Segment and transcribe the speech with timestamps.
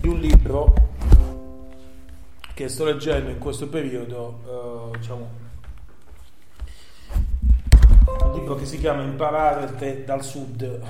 [0.00, 0.72] di un libro
[2.54, 5.28] che sto leggendo in questo periodo, eh, diciamo,
[8.22, 10.80] un libro che si chiama Imparare dal Sud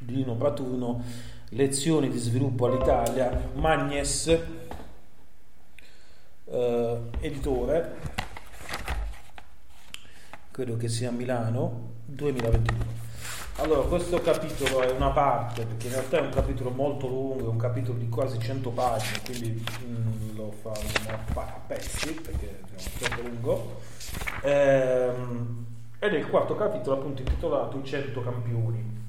[0.00, 1.02] di Lino Patuno,
[1.50, 4.26] Lezioni di sviluppo all'Italia, Magnes,
[6.44, 7.96] eh, editore,
[10.50, 13.01] credo che sia a Milano, 2021.
[13.56, 17.48] Allora, questo capitolo è una parte, perché in realtà è un capitolo molto lungo, è
[17.48, 23.28] un capitolo di quasi 100 pagine, quindi mm, lo faremo a pezzi, perché è troppo
[23.28, 23.80] lungo.
[24.42, 25.66] Ehm,
[25.98, 29.00] ed è il quarto capitolo appunto intitolato I 100 campioni.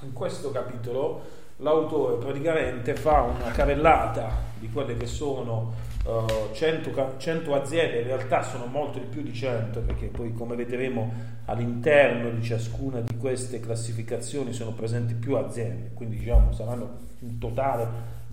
[0.00, 1.20] In questo capitolo
[1.58, 5.74] l'autore praticamente fa una carellata di quelle che sono
[6.08, 10.56] uh, 100, 100, aziende, in realtà sono molto di più di 100 perché poi come
[10.56, 11.12] vedremo
[11.44, 17.86] all'interno di ciascuna di queste classificazioni sono presenti più aziende, quindi diciamo saranno in totale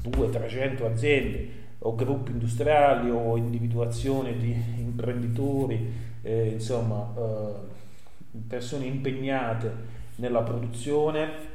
[0.03, 10.41] 200-300 aziende o gruppi industriali o individuazione di imprenditori, eh, insomma eh, persone impegnate nella
[10.41, 11.53] produzione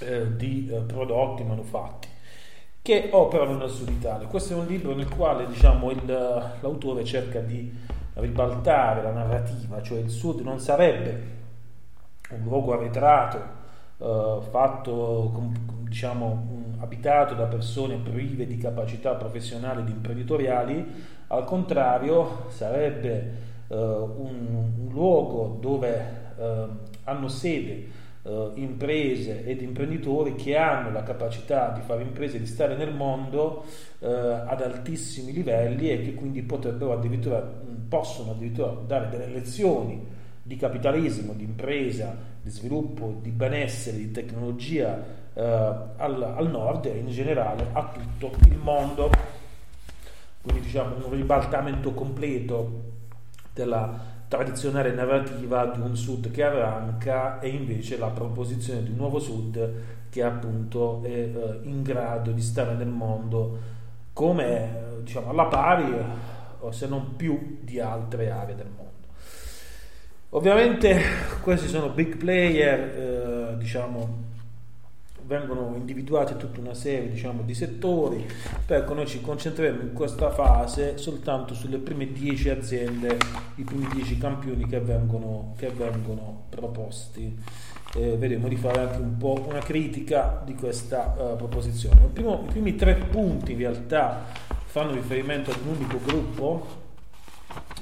[0.00, 2.08] eh, di eh, prodotti manufatti
[2.86, 4.28] che operano nel sud Italia.
[4.28, 6.04] Questo è un libro nel quale diciamo, il,
[6.60, 7.76] l'autore cerca di
[8.14, 11.34] ribaltare la narrativa, cioè il sud non sarebbe
[12.30, 13.38] un luogo arretrato,
[13.98, 20.86] eh, fatto, diciamo, abitato da persone prive di capacità professionali ed imprenditoriali,
[21.26, 23.32] al contrario sarebbe
[23.66, 26.66] eh, un, un, luogo dove eh,
[27.02, 32.76] hanno sede eh, imprese ed imprenditori che hanno la capacità di fare imprese, di stare
[32.76, 33.64] nel mondo
[34.00, 37.40] eh, ad altissimi livelli e che quindi potrebbero addirittura,
[37.88, 40.04] possono addirittura dare delle lezioni
[40.42, 46.98] di capitalismo, di impresa, di sviluppo, di benessere, di tecnologia eh, al, al nord e
[46.98, 49.10] in generale a tutto il mondo.
[50.42, 52.94] Quindi diciamo un ribaltamento completo
[53.52, 59.18] della tradizionale narrativa di un sud che arranca e invece la proposizione di un nuovo
[59.18, 59.72] sud
[60.10, 63.74] che appunto è eh, in grado di stare nel mondo
[64.12, 65.94] come diciamo alla pari
[66.60, 68.84] o se non più di altre aree del mondo.
[70.30, 71.00] Ovviamente
[71.42, 72.80] questi sono big player,
[73.52, 74.24] eh, diciamo
[75.26, 78.26] vengono individuate tutta una serie diciamo, di settori,
[78.66, 83.16] ecco noi ci concentreremo in questa fase soltanto sulle prime 10 aziende,
[83.56, 87.74] i primi 10 campioni che vengono, che vengono proposti.
[87.94, 92.08] Eh, vedremo di fare anche un po' una critica di questa uh, proposizione.
[92.12, 94.24] Primo, I primi tre punti in realtà
[94.64, 96.84] fanno riferimento ad un unico gruppo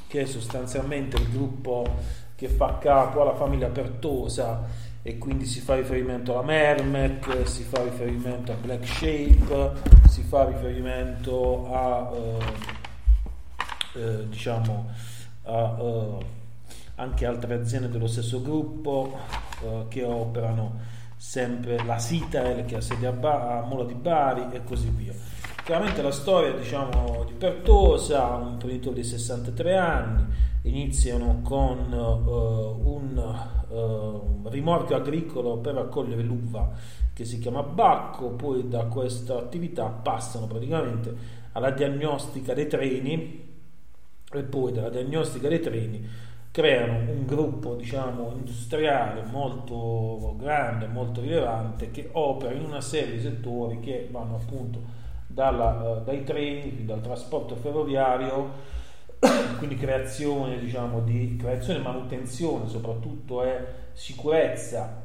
[0.06, 1.84] che è sostanzialmente il gruppo
[2.36, 7.82] che fa capo alla famiglia Pertosa e quindi si fa riferimento alla Mermec, si fa
[7.82, 9.72] riferimento a Black Shape,
[10.08, 14.88] si fa riferimento a eh, eh, diciamo
[15.42, 16.26] a, eh,
[16.94, 19.18] anche altre aziende dello stesso gruppo
[19.62, 20.80] eh, che operano
[21.16, 25.12] sempre la Citael che ha sede a, ba- a Mola di Bari e così via.
[25.64, 30.26] Chiaramente la storia diciamo, di Pertosa, un imprenditore di 63 anni,
[30.62, 32.73] iniziano con uh,
[34.54, 36.72] rimorchio agricolo per raccogliere l'uva
[37.12, 43.52] che si chiama Bacco, poi da questa attività passano praticamente alla diagnostica dei treni
[44.32, 46.08] e poi dalla diagnostica dei treni
[46.50, 53.20] creano un gruppo diciamo industriale molto grande, molto rilevante che opera in una serie di
[53.20, 54.80] settori che vanno appunto
[55.26, 58.50] dalla, uh, dai treni, dal trasporto ferroviario,
[59.58, 65.02] quindi creazione, diciamo, di creazione e manutenzione, soprattutto è sicurezza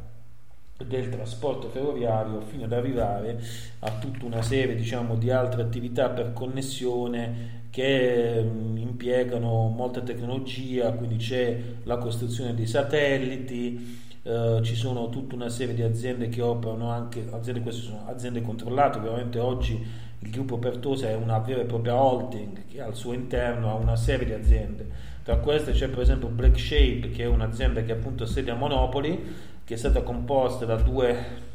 [0.86, 3.42] del trasporto ferroviario fino ad arrivare
[3.80, 10.92] a tutta una serie diciamo, di altre attività per connessione che mh, impiegano molta tecnologia,
[10.94, 16.42] quindi c'è la costruzione dei satelliti, eh, ci sono tutta una serie di aziende che
[16.42, 21.62] operano anche, aziende, queste sono aziende controllate, ovviamente oggi il gruppo Pertosa è una vera
[21.62, 24.88] e propria holding che al suo interno ha una serie di aziende.
[25.24, 29.18] Tra queste c'è per esempio Black Shape, che è un'azienda che appunto sede a Monopoli,
[29.64, 31.48] che è stata composta da due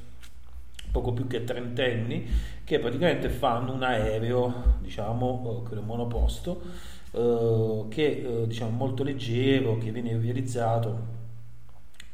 [0.90, 2.26] poco più che trentenni,
[2.62, 6.62] che praticamente fanno un aereo, diciamo, eh, quello monoposto,
[7.10, 11.13] eh, che è eh, diciamo molto leggero, che viene realizzato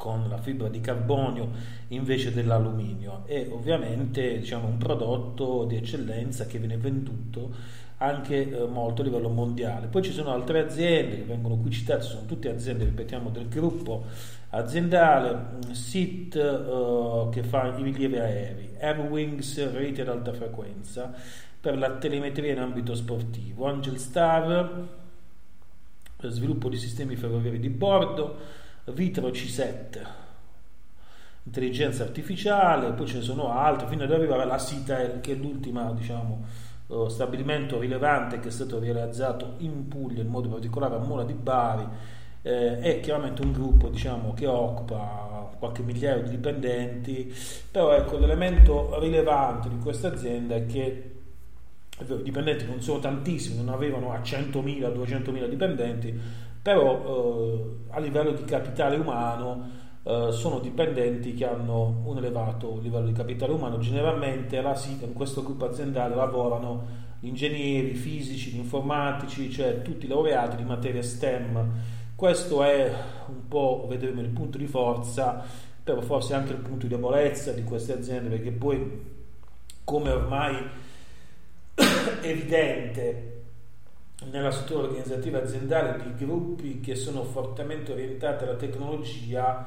[0.00, 1.50] con la fibra di carbonio
[1.88, 7.52] invece dell'alluminio e ovviamente diciamo un prodotto di eccellenza che viene venduto
[7.98, 9.88] anche eh, molto a livello mondiale.
[9.88, 14.04] Poi ci sono altre aziende che vengono qui citate, sono tutte aziende, ripetiamo, del gruppo
[14.48, 21.12] aziendale, SIT eh, che fa i rilievi aerei, Airwings rete ad alta frequenza
[21.60, 24.88] per la telemetria in ambito sportivo, Angel Star
[26.22, 30.06] sviluppo di sistemi ferroviari di bordo, Vitro C7,
[31.44, 35.92] intelligenza artificiale, poi ce ne sono altri, fino ad arrivare alla Citel, che è l'ultima,
[35.92, 36.44] diciamo,
[36.88, 41.34] eh, stabilimento rilevante che è stato realizzato in Puglia, in modo particolare a Mola di
[41.34, 41.86] Bari,
[42.42, 47.32] eh, è chiaramente un gruppo diciamo, che occupa qualche migliaio di dipendenti,
[47.70, 51.14] però ecco, l'elemento rilevante di questa azienda è che
[51.98, 56.18] i dipendenti non sono tantissimi, non avevano a 100.000, 200.000 dipendenti,
[56.62, 63.06] però eh, a livello di capitale umano eh, sono dipendenti che hanno un elevato livello
[63.06, 63.78] di capitale umano.
[63.78, 70.64] Generalmente SICA, in questo gruppo aziendale, lavorano ingegneri, fisici, informatici, cioè tutti i laureati di
[70.64, 71.70] materia STEM.
[72.14, 72.92] Questo è
[73.28, 75.42] un po', vedremo, il punto di forza,
[75.82, 79.04] però forse anche il punto di debolezza di queste aziende, perché poi,
[79.84, 80.56] come ormai
[82.22, 83.39] evidente,
[84.28, 89.66] nella struttura organizzativa aziendale di gruppi che sono fortemente orientati alla tecnologia,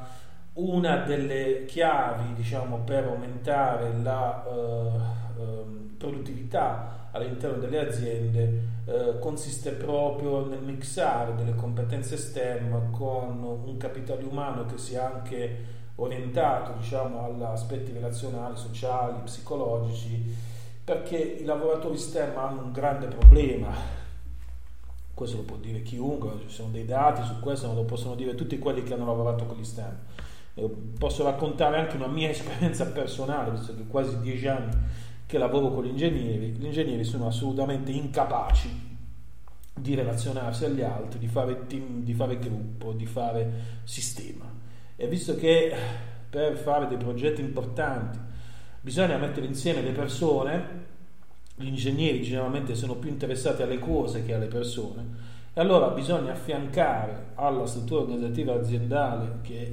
[0.53, 9.71] una delle chiavi diciamo, per aumentare la uh, uh, produttività all'interno delle aziende uh, consiste
[9.71, 17.25] proprio nel mixare delle competenze STEM con un capitale umano che sia anche orientato diciamo,
[17.25, 20.35] agli aspetti relazionali, sociali, psicologici,
[20.83, 24.01] perché i lavoratori STEM hanno un grande problema
[25.23, 28.35] questo lo può dire chiunque, ci sono dei dati su questo, non lo possono dire
[28.35, 29.97] tutti quelli che hanno lavorato con gli STEM.
[30.55, 34.75] Io posso raccontare anche una mia esperienza personale, visto che quasi dieci anni
[35.25, 38.92] che lavoro con gli ingegneri, gli ingegneri sono assolutamente incapaci
[39.73, 43.51] di relazionarsi agli altri, di fare team, di fare gruppo, di fare
[43.83, 44.51] sistema.
[44.95, 45.73] E visto che
[46.30, 48.19] per fare dei progetti importanti
[48.81, 50.92] bisogna mettere insieme le persone,
[51.56, 57.31] gli ingegneri generalmente sono più interessati alle cose che alle persone e allora bisogna affiancare
[57.36, 59.72] alla struttura organizzativa aziendale che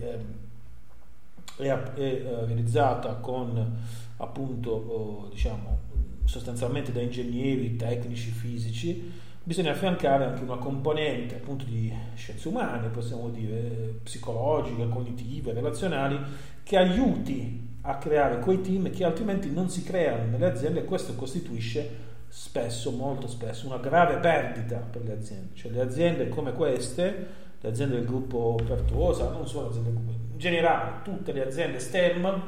[1.57, 3.79] è, è, è eh, realizzata con
[4.19, 5.79] appunto oh, diciamo
[6.25, 9.11] sostanzialmente da ingegneri tecnici fisici
[9.43, 16.19] bisogna affiancare anche una componente appunto di scienze umane possiamo dire psicologiche cognitive relazionali
[16.63, 21.15] che aiuti a creare quei team che altrimenti non si creano nelle aziende e questo
[21.15, 25.55] costituisce spesso, molto spesso, una grave perdita per le aziende.
[25.55, 27.27] Cioè le aziende come queste,
[27.61, 31.79] le aziende del gruppo Pertuosa, non solo aziende del gruppo, in generale tutte le aziende
[31.79, 32.43] STEM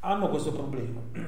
[0.00, 1.00] hanno questo problema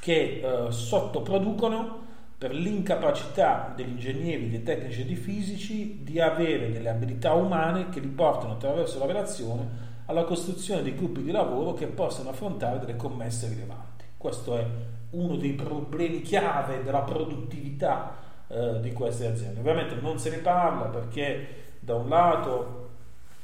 [0.00, 2.04] che eh, sottoproducono
[2.36, 8.00] per l'incapacità degli ingegneri, dei tecnici e dei fisici di avere delle abilità umane che
[8.00, 12.96] li portano attraverso la relazione alla costruzione di gruppi di lavoro che possano affrontare delle
[12.96, 14.04] commesse rilevanti.
[14.16, 14.66] Questo è
[15.10, 18.16] uno dei problemi chiave della produttività
[18.48, 19.60] eh, di queste aziende.
[19.60, 22.84] Ovviamente non se ne parla perché da un lato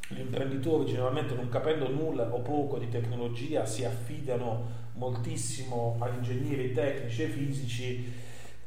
[0.09, 6.73] gli imprenditori generalmente non capendo nulla o poco di tecnologia si affidano moltissimo agli ingegneri
[6.73, 8.13] tecnici e fisici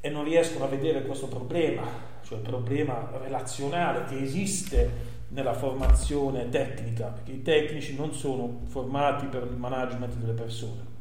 [0.02, 1.84] e non riescono a vedere questo problema,
[2.24, 9.26] cioè il problema relazionale che esiste nella formazione tecnica, perché i tecnici non sono formati
[9.26, 10.94] per il management delle persone,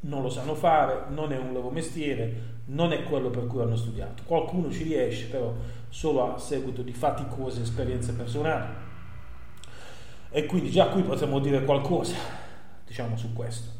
[0.00, 3.76] non lo sanno fare, non è un loro mestiere, non è quello per cui hanno
[3.76, 4.22] studiato.
[4.24, 5.54] Qualcuno ci riesce però
[5.88, 8.84] solo a seguito di faticose esperienze personali.
[10.30, 12.16] E quindi già qui potremmo dire qualcosa,
[12.84, 13.70] diciamo, su questo,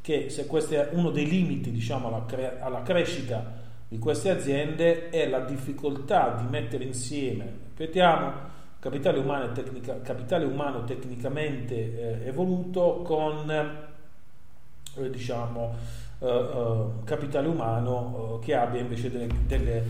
[0.00, 5.10] che se questo è uno dei limiti, diciamo, alla, cre- alla crescita di queste aziende
[5.10, 8.54] è la difficoltà di mettere insieme, ripetiamo,
[8.86, 11.74] capitale umano, tecnica, capitale umano tecnicamente
[12.22, 15.74] eh, evoluto con eh, diciamo,
[16.20, 19.82] eh, eh capitale umano eh, che abbia invece delle, delle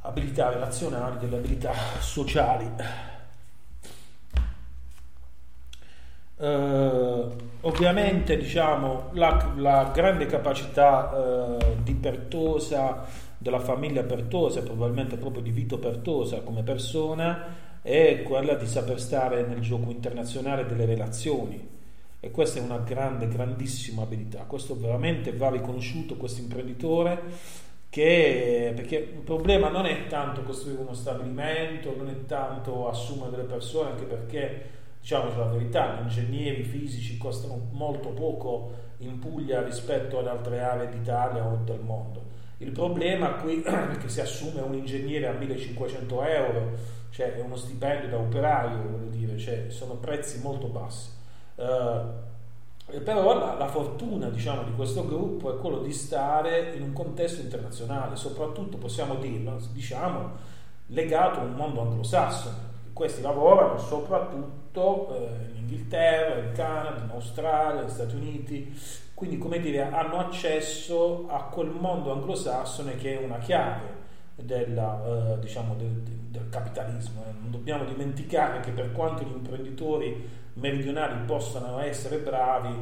[0.00, 2.72] abilità relazionali, delle abilità sociali.
[6.38, 13.06] Uh, ovviamente diciamo, la, la, grande capacità di Pertosa,
[13.38, 19.46] della famiglia Pertosa, probabilmente proprio di Vito Pertosa come persona, è quella di saper stare
[19.46, 21.74] nel gioco internazionale delle relazioni
[22.18, 24.40] e questa è una grande, grandissima abilità.
[24.40, 27.22] Questo veramente va riconosciuto, questo imprenditore,
[27.88, 33.44] che, perché il problema non è tanto costruire uno stabilimento, non è tanto assumere delle
[33.44, 40.18] persone, anche perché diciamoci la verità, gli ingegneri fisici costano molto poco in Puglia rispetto
[40.18, 42.34] ad altre aree d'Italia o del mondo.
[42.58, 46.70] Il problema qui è che si assume un ingegnere a 1500 euro,
[47.10, 51.10] cioè è uno stipendio da operaio, voglio dire, cioè sono prezzi molto bassi.
[51.56, 52.24] Uh,
[53.02, 57.40] però la, la, fortuna diciamo, di questo gruppo è quello di stare in un contesto
[57.40, 60.30] internazionale, soprattutto possiamo dirlo, diciamo,
[60.88, 62.74] legato a un mondo anglosassone.
[62.92, 68.80] Questi lavorano soprattutto soprattutto eh, in Inghilterra, in Canada, in Australia, negli Stati Uniti,
[69.16, 74.04] quindi come dire hanno accesso a quel mondo anglosassone che è una chiave
[74.34, 77.24] della, eh, diciamo, del, del, capitalismo.
[77.26, 77.32] Eh.
[77.40, 82.74] Non dobbiamo dimenticare che per quanto gli imprenditori meridionali possano essere bravi,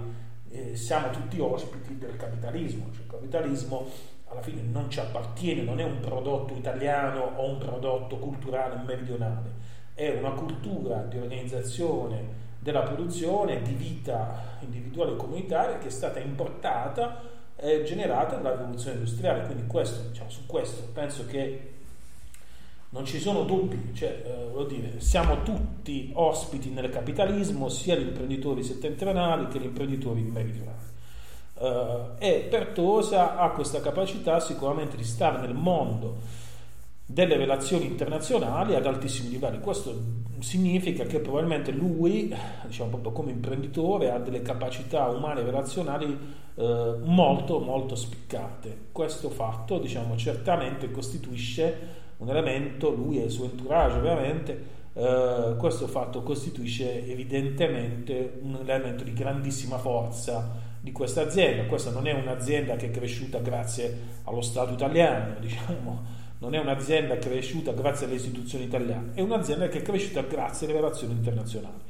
[0.50, 3.86] eh, siamo tutti ospiti del capitalismo, cioè il capitalismo
[4.24, 9.62] alla fine non ci appartiene, non è un prodotto italiano o un prodotto culturale meridionale
[9.94, 16.18] è una cultura di organizzazione della produzione, di vita individuale e comunitaria che è stata
[16.18, 17.20] importata
[17.56, 19.44] e generata dalla rivoluzione industriale.
[19.44, 21.72] Quindi questo, diciamo, su questo penso che
[22.88, 28.62] non ci sono dubbi, cioè, eh, dire, siamo tutti ospiti nel capitalismo, sia gli imprenditori
[28.62, 30.92] settentrionali che gli imprenditori meridionali.
[31.56, 36.16] Uh, e Pertosa ha questa capacità sicuramente di stare nel mondo
[37.06, 39.60] delle relazioni internazionali ad altissimi livelli.
[39.60, 42.34] Questo significa che probabilmente lui,
[42.66, 46.18] diciamo proprio come imprenditore, ha delle capacità umane e relazionali
[46.54, 48.86] eh, molto molto spiccate.
[48.92, 55.88] Questo fatto, diciamo, certamente costituisce un elemento, lui e il suo entourage ovviamente, eh, questo
[55.88, 61.64] fatto costituisce evidentemente un elemento di grandissima forza di questa azienda.
[61.64, 67.16] Questa non è un'azienda che è cresciuta grazie allo Stato italiano, diciamo, non è un'azienda
[67.16, 71.80] cresciuta grazie alle istituzioni italiane, è un'azienda che è cresciuta grazie alle relazioni internazionali.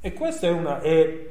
[0.00, 1.28] E questo è, una, è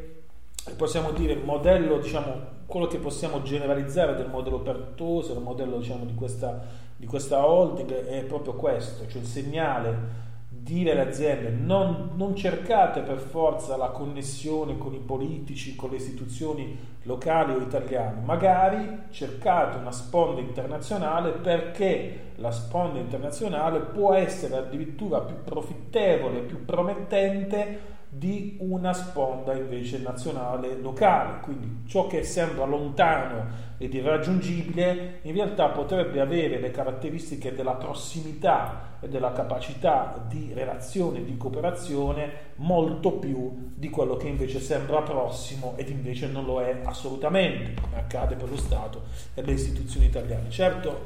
[0.78, 6.06] possiamo dire, il modello, diciamo, quello che possiamo generalizzare del modello Pertosa, il modello diciamo,
[6.06, 10.28] di, questa, di questa holding è proprio questo, cioè il segnale
[10.62, 15.96] dire alle aziende non, non, cercate per forza la connessione con i politici, con le
[15.96, 24.58] istituzioni locali o italiane, magari cercate una sponda internazionale perché la sponda internazionale può essere
[24.58, 31.39] addirittura più profittevole, più promettente di una sponda invece nazionale locale.
[31.42, 38.98] Quindi ciò che sembra lontano ed irraggiungibile in realtà potrebbe avere le caratteristiche della prossimità
[39.00, 45.74] e della capacità di relazione, di cooperazione molto più di quello che invece sembra prossimo
[45.78, 49.04] ed invece non lo è assolutamente, come accade per lo Stato
[49.36, 50.50] e le istituzioni italiane.
[50.50, 51.06] Certo,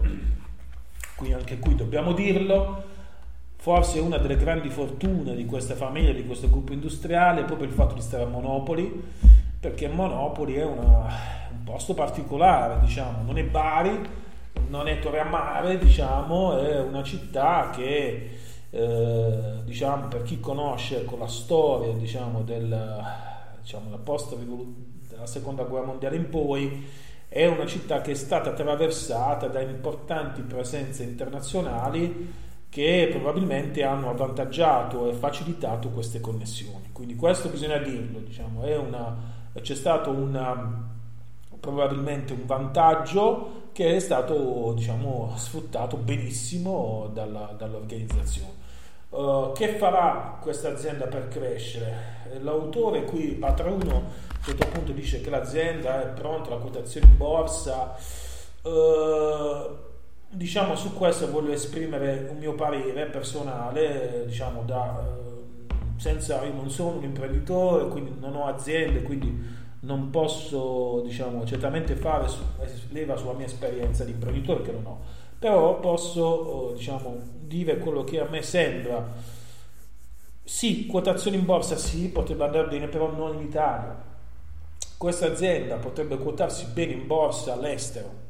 [1.15, 2.91] qui anche qui dobbiamo dirlo,
[3.63, 7.73] Forse una delle grandi fortune di questa famiglia, di questo gruppo industriale, è proprio il
[7.73, 8.91] fatto di stare a Monopoli,
[9.57, 11.07] perché Monopoli è una,
[11.49, 14.01] un posto particolare, diciamo, non è Bari,
[14.67, 18.31] non è Torre a Mare, diciamo, è una città che,
[18.69, 23.01] eh, diciamo, per chi conosce con la storia, diciamo, del,
[23.61, 23.99] diciamo, la
[25.07, 26.85] della seconda guerra mondiale in poi,
[27.29, 35.07] è una città che è stata attraversata da importanti presenze internazionali che probabilmente hanno avvantaggiato
[35.07, 36.89] e facilitato queste connessioni.
[36.91, 39.15] Quindi questo bisogna dirlo, diciamo, una,
[39.61, 40.89] c'è stato una,
[41.59, 48.61] probabilmente un vantaggio che è stato diciamo, sfruttato benissimo dalla, dall'organizzazione.
[49.09, 52.39] Uh, che farà questa azienda per crescere?
[52.41, 57.95] L'autore qui, Patruno, a certo punto dice che l'azienda è pronta alla quotazione in borsa.
[58.63, 59.91] Uh,
[60.33, 66.69] diciamo su questo voglio esprimere un mio parere personale, diciamo da, uh, senza, io non
[66.69, 72.27] sono un imprenditore, quindi non ho aziende, quindi non posso diciamo, certamente fare
[72.89, 74.99] leva sulla mia esperienza di imprenditore che non ho,
[75.37, 79.31] però posso oh, diciamo, dire quello che a me sembra.
[80.45, 84.11] Sì, quotazione in borsa sì, potrebbe andare bene, però non in Italia.
[84.97, 88.22] Questa azienda potrebbe quotarsi bene in borsa all'estero,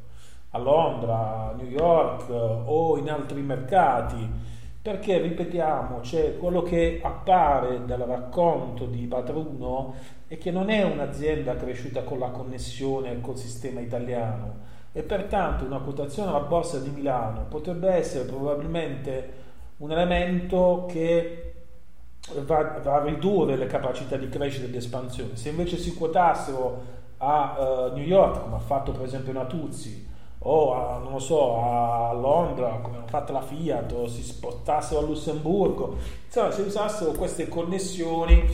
[0.54, 7.84] a Londra, a New York o in altri mercati perché ripetiamo, cioè quello che appare
[7.86, 9.94] dal racconto di Patruno
[10.28, 15.78] è che non è un'azienda cresciuta con la connessione col sistema italiano e pertanto una
[15.78, 19.32] quotazione alla borsa di Milano potrebbe essere probabilmente
[19.78, 21.54] un elemento che
[22.42, 25.36] va, va a ridurre le capacità di crescita e di espansione.
[25.36, 26.82] Se invece si quotassero
[27.16, 27.56] a
[27.90, 30.12] uh, New York, come ha fatto per esempio Natuzzi,
[30.46, 35.00] o a, non lo so, a Londra come hanno fatto la Fiat o si spostassero
[35.00, 35.96] a Lussemburgo.
[36.26, 38.46] Insomma se usassero queste connessioni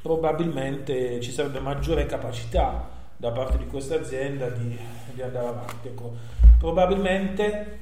[0.00, 4.78] probabilmente ci sarebbe maggiore capacità da parte di questa azienda di,
[5.12, 5.88] di andare avanti.
[5.88, 6.12] Ecco,
[6.58, 7.78] probabilmente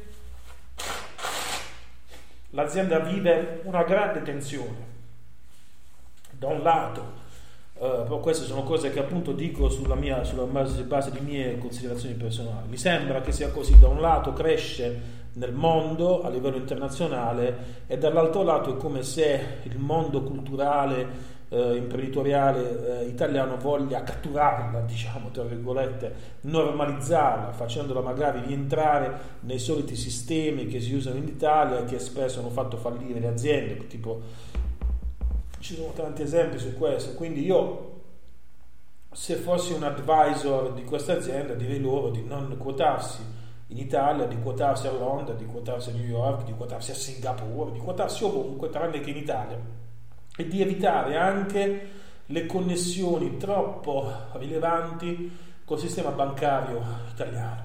[2.50, 4.94] l'azienda vive una grande tensione.
[6.30, 7.24] Da un lato
[7.78, 11.58] Uh, però queste sono cose che appunto dico sulla, mia, sulla base, base, di mie
[11.58, 12.68] considerazioni personali.
[12.68, 17.98] Mi sembra che sia così, da un lato cresce nel mondo a livello internazionale e
[17.98, 25.30] dall'altro lato è come se il mondo culturale eh, imprenditoriale eh, italiano voglia catturarla, diciamo
[25.30, 31.84] tra virgolette, normalizzarla, facendola magari rientrare nei soliti sistemi che si usano in Italia e
[31.84, 34.20] che spesso hanno fatto fallire le aziende, tipo
[35.66, 37.94] ci sono tanti esempi su questo, quindi io
[39.10, 43.20] se fossi un advisor di questa azienda direi loro di non quotarsi
[43.68, 47.72] in Italia, di quotarsi a Londra, di quotarsi a New York, di quotarsi a Singapore,
[47.72, 49.58] di quotarsi ovunque tranne che in Italia
[50.36, 51.88] e di evitare anche
[52.26, 57.64] le connessioni troppo rilevanti col sistema bancario italiano.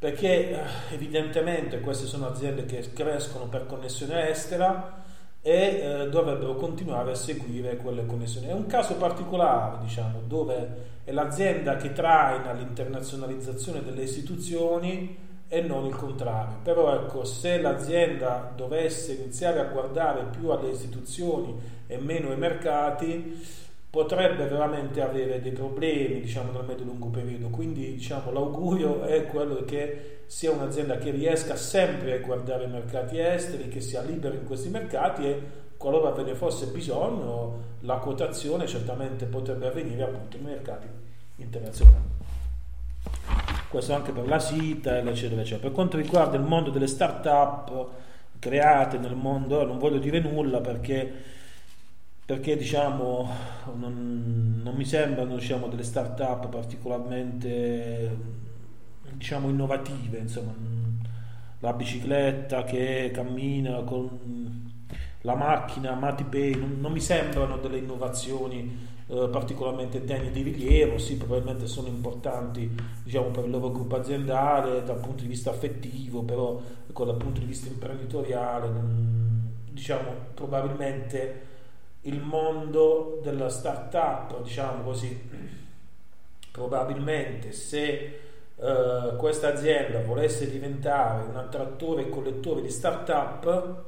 [0.00, 5.06] Perché eh, evidentemente queste sono aziende che crescono per connessione estera
[5.48, 8.48] e eh, dovrebbero continuare a seguire quelle connessioni.
[8.48, 15.16] È un caso particolare, diciamo, dove è l'azienda che traina l'internazionalizzazione delle istituzioni
[15.48, 16.58] e non il contrario.
[16.62, 23.42] Però ecco, se l'azienda dovesse iniziare a guardare più alle istituzioni e meno ai mercati,
[23.90, 27.48] potrebbe veramente avere dei problemi, diciamo, nel medio-lungo periodo.
[27.48, 33.18] Quindi, diciamo, l'augurio è quello che sia un'azienda che riesca sempre a guardare i mercati
[33.18, 35.42] esteri, che sia libera in questi mercati e
[35.78, 40.86] qualora ve ne fosse bisogno, la quotazione certamente potrebbe avvenire appunto nei mercati
[41.36, 42.16] internazionali.
[43.68, 45.60] Questo anche per la SITA, eccetera, eccetera.
[45.60, 47.88] Per quanto riguarda il mondo delle start-up
[48.38, 51.12] create nel mondo, non voglio dire nulla perché,
[52.28, 53.26] perché diciamo,
[53.74, 58.16] non, non mi sembrano diciamo, delle start-up particolarmente
[59.12, 60.52] diciamo innovative, insomma,
[61.60, 64.70] la bicicletta che cammina con
[65.22, 71.16] la macchina, Matipay, non, non mi sembrano delle innovazioni eh, particolarmente degne di rilievo, sì,
[71.16, 72.70] probabilmente sono importanti
[73.04, 76.60] diciamo, per il loro gruppo aziendale dal punto di vista affettivo, però
[76.90, 81.56] ecco, dal punto di vista imprenditoriale, non, diciamo, probabilmente
[82.08, 85.28] il mondo della start-up, diciamo così,
[86.50, 88.20] probabilmente se
[88.56, 93.84] eh, questa azienda volesse diventare un attrattore e collettore di start-up,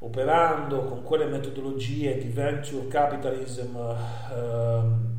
[0.00, 5.14] operando con quelle metodologie di venture capitalism eh,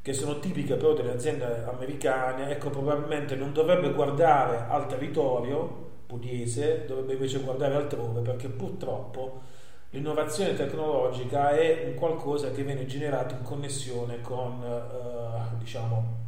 [0.00, 6.86] che sono tipiche però delle aziende americane, ecco probabilmente non dovrebbe guardare al territorio pugliese,
[6.86, 9.42] dovrebbe invece guardare altrove perché purtroppo
[9.90, 16.18] l'innovazione tecnologica è un qualcosa che viene generato in connessione con eh, diciamo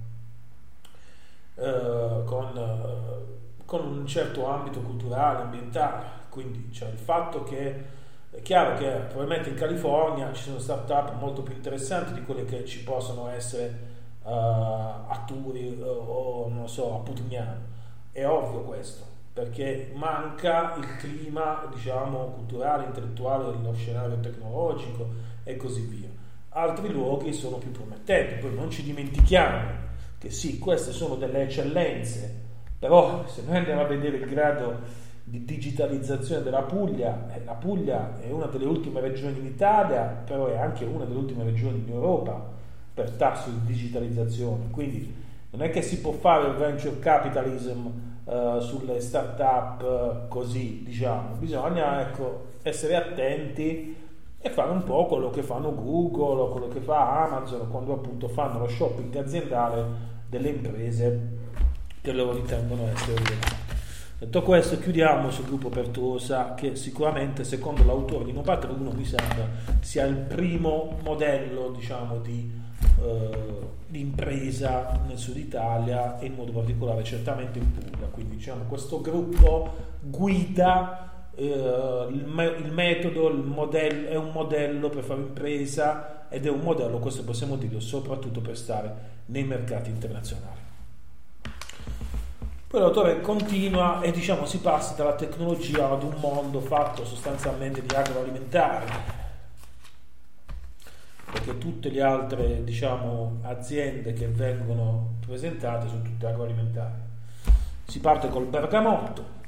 [1.55, 6.20] eh, con, eh, con, un certo ambito culturale, ambientale.
[6.29, 7.85] Quindi cioè, il fatto che
[8.31, 12.64] è chiaro che probabilmente in California ci sono start-up molto più interessanti di quelle che
[12.64, 13.90] ci possono essere
[14.22, 17.70] uh, a Turi uh, o non so, a Putignano.
[18.11, 19.12] È ovvio questo.
[19.33, 25.09] Perché manca il clima diciamo, culturale, intellettuale dello scenario tecnologico
[25.45, 26.09] e così via.
[26.51, 29.81] Altri luoghi sono più promettenti, poi non ci dimentichiamo
[30.18, 32.40] che sì, queste sono delle eccellenze,
[32.79, 38.21] però se noi andiamo a vedere il grado di digitalizzazione della Puglia, eh, la Puglia
[38.21, 41.90] è una delle ultime regioni in Italia, però è anche una delle ultime regioni in
[41.90, 42.51] Europa
[42.92, 47.87] per tasso di digitalizzazione, quindi non è che si può fare il venture capitalism
[48.24, 53.96] uh, sulle start-up così, diciamo, bisogna ecco, essere attenti
[54.38, 58.28] e fare un po' quello che fanno Google o quello che fa Amazon quando appunto
[58.28, 61.40] fanno lo shopping aziendale delle imprese
[62.00, 63.61] che loro ritengono essere rilevanti.
[64.18, 69.48] Detto questo, chiudiamo sul gruppo Pertosa, che sicuramente, secondo l'autore di No Patruno, mi sembra
[69.80, 72.48] sia il primo modello diciamo, di,
[73.02, 78.06] eh, di, impresa nel sud Italia e in modo particolare certamente in Puglia.
[78.06, 84.88] Quindi diciamo, questo gruppo guida eh, il, me- il, metodo, il modello, è un modello
[84.88, 88.94] per fare impresa ed è un modello, questo possiamo dirlo, soprattutto per stare
[89.26, 90.60] nei mercati internazionali.
[92.72, 97.94] Poi l'autore continua e diciamo si passa dalla tecnologia ad un mondo fatto sostanzialmente di
[97.94, 98.86] agroalimentare,
[101.33, 107.01] perché tutte le altre diciamo, aziende che vengono presentate sono tutte agroalimentari.
[107.87, 109.40] Si parte col bergamotto.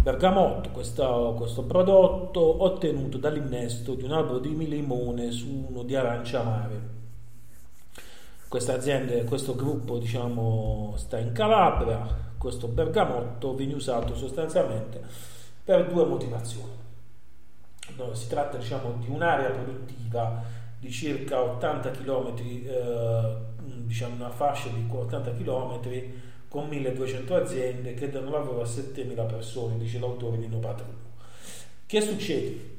[0.00, 6.40] Bergamotto, questo, questo prodotto ottenuto dall'innesto di un albero di limone su uno di arancia
[6.40, 7.00] amare
[8.52, 12.06] questa azienda, questo gruppo diciamo, sta in Calabria,
[12.36, 15.00] questo bergamotto viene usato sostanzialmente
[15.64, 16.81] per due motivazioni.
[18.12, 20.42] Si tratta diciamo, di un'area produttiva
[20.78, 23.36] di circa 80 km, eh,
[23.84, 25.80] diciamo una fascia di 80 km
[26.48, 31.10] con 1200 aziende che danno lavoro a 7000 persone, dice l'autore di No Patrimonio.
[31.86, 32.72] Che succede?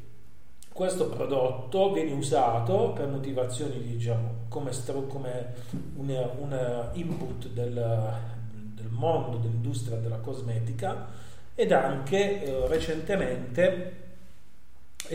[0.73, 4.71] questo prodotto viene usato per motivazioni diciamo come,
[5.07, 5.53] come
[5.97, 7.73] un, un, input del,
[8.73, 11.07] del, mondo dell'industria della cosmetica
[11.53, 14.02] ed anche eh, recentemente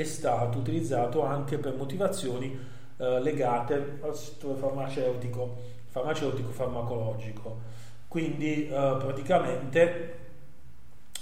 [0.00, 2.58] è stato utilizzato anche per motivazioni
[2.96, 7.76] eh, legate al settore farmaceutico farmaceutico farmacologico.
[8.06, 10.16] Quindi eh, praticamente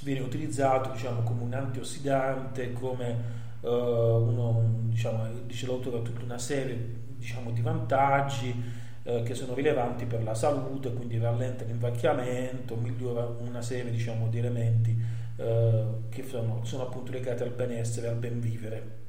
[0.00, 6.76] viene utilizzato diciamo come un antiossidante come uh, uno, diciamo, dice l'autore, tutta una serie
[7.16, 8.54] diciamo, di vantaggi
[9.02, 14.38] uh, che sono rilevanti per la salute, quindi rallenta l'invecchiamento, migliora una serie diciamo, di
[14.38, 14.96] elementi
[15.36, 19.04] uh, che sono, sono, appunto legati al benessere, al ben vivere.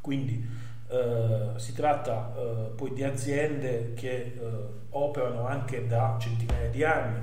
[0.00, 0.62] Quindi
[1.56, 2.32] si tratta
[2.76, 4.38] poi di aziende che
[4.90, 7.20] operano anche da centinaia di anni,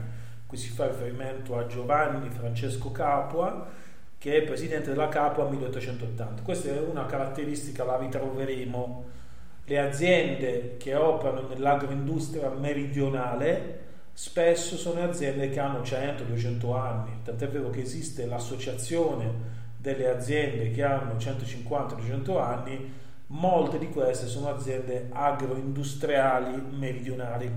[0.51, 3.69] qui si fa riferimento a Giovanni Francesco Capua,
[4.17, 6.41] che è presidente della Capua 1880.
[6.41, 9.05] Questa è una caratteristica, la ritroveremo.
[9.63, 13.79] Le aziende che operano nell'agroindustria meridionale
[14.13, 20.83] spesso sono aziende che hanno 100-200 anni, tant'è vero che esiste l'associazione delle aziende che
[20.83, 22.93] hanno 150-200 anni,
[23.27, 27.51] molte di queste sono aziende agroindustriali meridionali.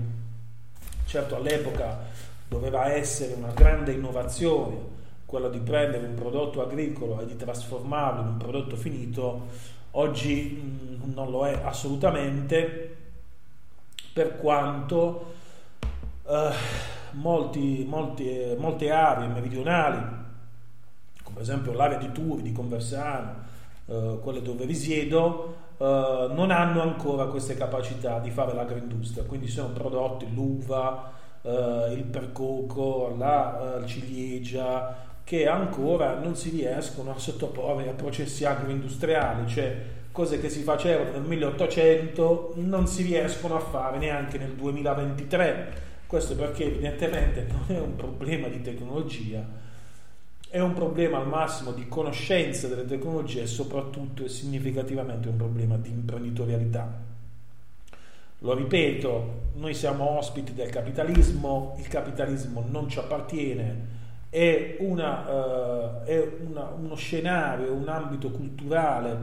[1.05, 1.99] Certo all'epoca
[2.47, 4.93] doveva essere una grande innovazione
[5.25, 9.47] quello di prendere un prodotto agricolo e di trasformarlo in un prodotto finito,
[9.91, 12.95] oggi mm, non lo è assolutamente,
[14.13, 15.33] per quanto
[16.27, 16.51] eh,
[17.11, 19.97] molti, molti, molte aree meridionali,
[21.23, 23.43] come per esempio l'area di Turi, di Conversano,
[23.87, 29.69] eh, quelle dove risiedo, eh, non hanno ancora queste capacità di fare l'agroindustria, quindi sono
[29.69, 31.11] prodotti l'uva,
[31.41, 38.45] eh, il percoco, la eh, ciliegia, che ancora non si riescono a sottoporre a processi
[38.45, 39.75] agroindustriali, cioè
[40.11, 45.93] cose che si facevano nel 1800 non si riescono a fare neanche nel 2023.
[46.15, 49.45] Questo perché evidentemente non è un problema di tecnologia,
[50.47, 55.75] è un problema al massimo di conoscenza delle tecnologie e soprattutto e significativamente un problema
[55.75, 56.89] di imprenditorialità.
[58.39, 63.87] Lo ripeto, noi siamo ospiti del capitalismo, il capitalismo non ci appartiene,
[64.29, 69.17] è, una, uh, è una, uno scenario, un ambito culturale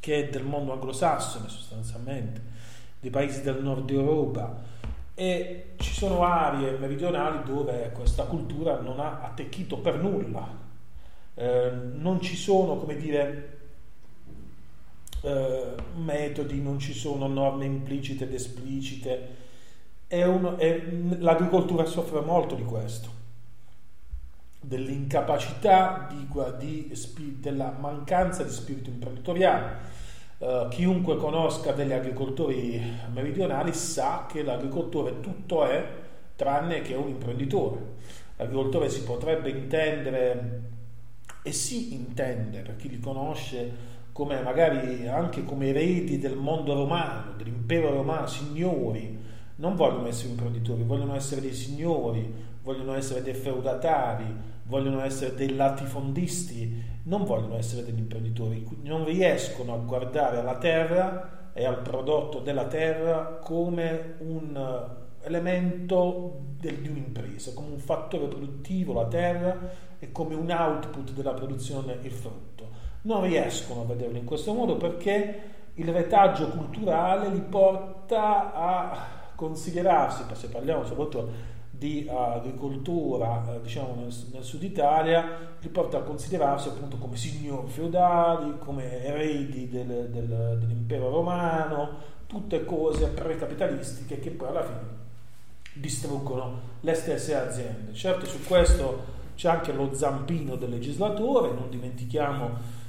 [0.00, 2.40] che è del mondo anglosassone sostanzialmente,
[2.98, 4.72] dei paesi del nord Europa
[5.14, 10.46] e ci sono aree meridionali dove questa cultura non ha attecchito per nulla,
[11.34, 13.58] eh, non ci sono, come dire,
[15.22, 19.42] eh, metodi, non ci sono norme implicite ed esplicite,
[20.06, 20.82] è uno, è,
[21.18, 23.22] l'agricoltura soffre molto di questo
[24.60, 26.26] dell'incapacità, di,
[26.58, 29.92] di, della mancanza di spirito imprenditoriale.
[30.38, 35.86] Uh, chiunque conosca degli agricoltori meridionali sa che l'agricoltore tutto è
[36.36, 37.92] tranne che un imprenditore.
[38.36, 40.62] L'agricoltore si potrebbe intendere
[41.42, 47.32] e si intende per chi li conosce come magari anche come eredi del mondo romano,
[47.36, 49.18] dell'impero romano, signori,
[49.56, 54.24] non vogliono essere imprenditori, vogliono essere dei signori, vogliono essere dei feudatari,
[54.64, 61.50] vogliono essere dei latifondisti, non vogliono essere degli imprenditori, non riescono a guardare alla terra
[61.52, 68.26] e al prodotto della terra come un eh, elemento del, di un'impresa, come un fattore
[68.26, 69.56] produttivo, la terra,
[69.98, 72.68] e come un output della produzione il frutto.
[73.02, 78.98] Non riescono a vederlo in questo modo perché il retaggio culturale li porta a
[79.34, 85.98] considerarsi, se parliamo soprattutto di uh, agricoltura uh, diciamo nel, nel, sud Italia li porta
[85.98, 94.18] a considerarsi appunto come signori feudali, come eredi del, del, dell'impero romano, tutte cose precapitalistiche
[94.20, 95.02] che poi alla fine
[95.72, 97.92] distruggono le stesse aziende.
[97.92, 102.82] Certo su questo c'è anche lo zampino del legislatore, non dimentichiamo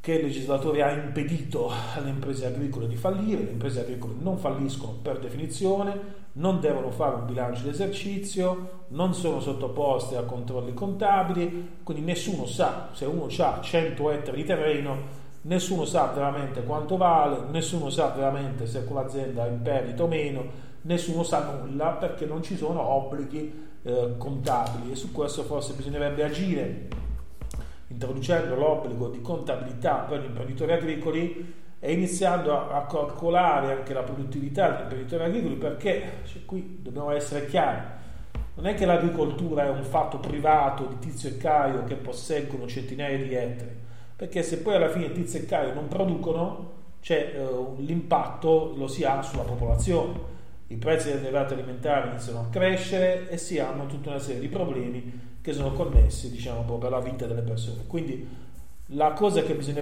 [0.00, 4.94] che il legislatore ha impedito alle imprese agricole di fallire, le imprese agricole non falliscono
[5.00, 12.02] per definizione, non devono fare un bilancio d'esercizio, non sono sottoposte a controlli contabili, quindi
[12.02, 14.96] nessuno sa se uno ha 100 ettari di terreno,
[15.42, 20.70] nessuno sa veramente quanto vale, nessuno sa veramente se quell'azienda è in perdita o meno,
[20.82, 24.92] nessuno sa nulla perché non ci sono obblighi eh, contabili.
[24.92, 26.88] E su questo forse bisognerebbe agire
[27.88, 34.04] introducendo l'obbligo di contabilità per gli imprenditori agricoli e iniziando a, a calcolare anche la
[34.04, 37.80] produttività degli imprenditori agricoli perché cioè, qui dobbiamo essere chiari.
[38.54, 43.16] Non è che l'agricoltura è un fatto privato di Tizio e Caio che posseggono centinaia
[43.16, 43.74] di ettari,
[44.14, 49.02] perché se poi alla fine Tizio e Caio non producono, cioè, eh, l'impatto lo si
[49.02, 50.30] ha sulla popolazione.
[50.68, 54.48] I prezzi dei derivati alimentari iniziano a crescere e si hanno tutta una serie di
[54.48, 57.82] problemi che sono connessi, diciamo, proprio alla vita delle persone.
[57.88, 58.24] Quindi
[58.86, 59.81] la cosa che bisogna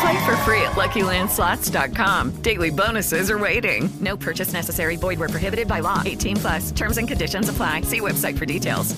[0.00, 2.42] Play for free at LuckyLandSlots.com.
[2.42, 3.88] Daily bonuses are waiting.
[4.00, 4.96] No purchase necessary.
[4.96, 6.02] Void where prohibited by law.
[6.04, 6.72] 18 plus.
[6.72, 7.82] Terms and conditions apply.
[7.82, 8.94] See website for details.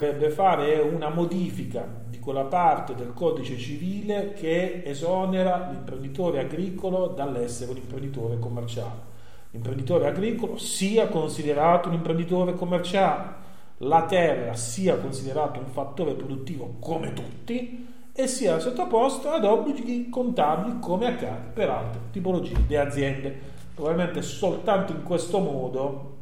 [0.00, 7.72] Per fare una modifica di quella parte del codice civile che esonera l'imprenditore agricolo dall'essere
[7.72, 9.08] un imprenditore commerciale.
[9.50, 13.34] L'imprenditore agricolo sia considerato un imprenditore commerciale,
[13.78, 17.86] la terra sia considerato un fattore produttivo come tutti
[18.22, 23.48] e sia sottoposto ad obblighi contabili come accade per altre tipologie di aziende.
[23.74, 26.18] Probabilmente soltanto in questo modo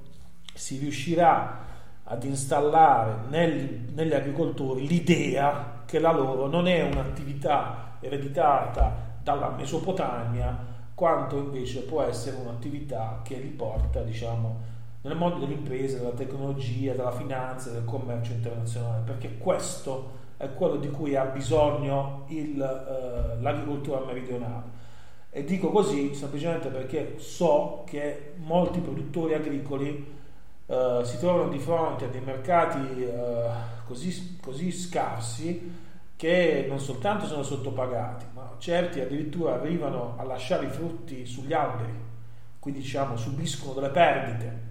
[0.54, 1.66] si riuscirà
[2.04, 10.56] ad installare negli, negli agricoltori l'idea che la loro non è un'attività ereditata dalla Mesopotamia,
[10.94, 17.12] quanto invece può essere un'attività che li porta, diciamo, nel mondo dell'impresa, della tecnologia, della
[17.12, 24.00] finanza, del commercio internazionale, perché questo è quello di cui ha bisogno il, eh, l'agricoltura
[24.04, 24.76] meridionale.
[25.30, 30.16] E dico così semplicemente perché so che molti produttori agricoli
[30.66, 33.48] eh, si trovano di fronte a dei mercati eh,
[33.84, 40.70] così, così, scarsi che non soltanto sono sottopagati, ma certi addirittura arrivano a lasciare i
[40.70, 41.94] frutti sugli alberi,
[42.58, 44.66] quindi diciamo subiscono delle perdite,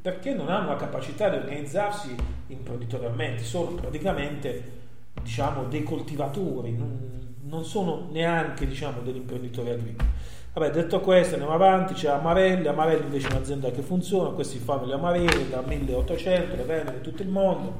[0.00, 2.14] perché non hanno la capacità di organizzarsi
[2.48, 4.80] imprenditorialmente, sono praticamente
[5.22, 10.08] diciamo, dei coltivatori, non, non sono neanche diciamo, degli imprenditori agricoli.
[10.54, 14.84] Vabbè, detto questo, andiamo avanti, c'è Amarelli, Amarelli invece è un'azienda che funziona, questi fanno
[14.84, 17.76] le amarelle da 1800, le vendono in tutto il mondo,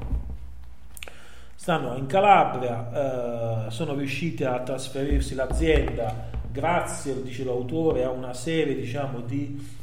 [1.53, 8.75] stanno in Calabria, eh, sono riusciti a trasferirsi l'azienda grazie, dice l'autore, a una serie
[8.75, 9.81] diciamo, di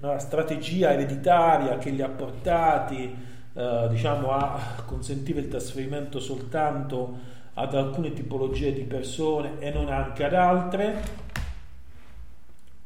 [0.00, 3.14] una strategia ereditaria che li ha portati
[3.58, 7.18] eh, diciamo, a consentire il trasferimento soltanto
[7.54, 11.02] ad alcune tipologie di persone e non anche ad altre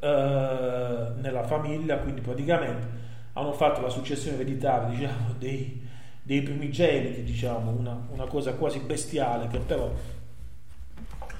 [0.00, 3.00] eh, nella famiglia, quindi praticamente
[3.34, 5.86] hanno fatto la successione ereditaria diciamo, dei,
[6.22, 9.92] dei primigeniti, diciamo, una, una, cosa quasi bestiale che però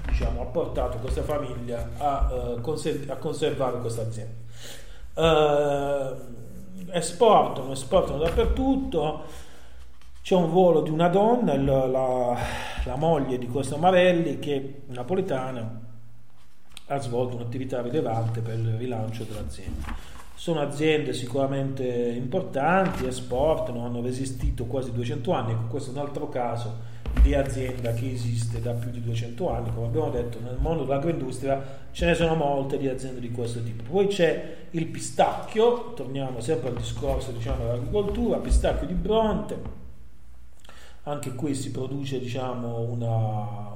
[0.05, 4.41] diciamo, ha portato questa famiglia a, uh, consent- a conservare questa azienda.
[5.15, 6.42] Uh,
[6.93, 9.23] esportano, esportano dappertutto
[10.21, 12.37] c'è un volo di una donna, la, la,
[12.85, 15.81] la moglie di questo Marelli, che napoletana
[16.87, 19.93] ha svolto un'attività rilevante per il rilancio dell'azienda.
[20.33, 26.29] Sono aziende sicuramente importanti, esportano, hanno resistito quasi 200 anni, ecco questo è un altro
[26.29, 30.83] caso di azienda che esiste da più di 200 anni, come abbiamo detto nel mondo
[30.83, 33.83] dell'agroindustria ce ne sono molte di aziende di questo tipo.
[33.83, 39.81] Poi c'è il pistacchio, torniamo sempre al discorso diciamo, dell'agricoltura, pistacchio di Bronte,
[41.03, 43.75] anche qui si produce diciamo, una,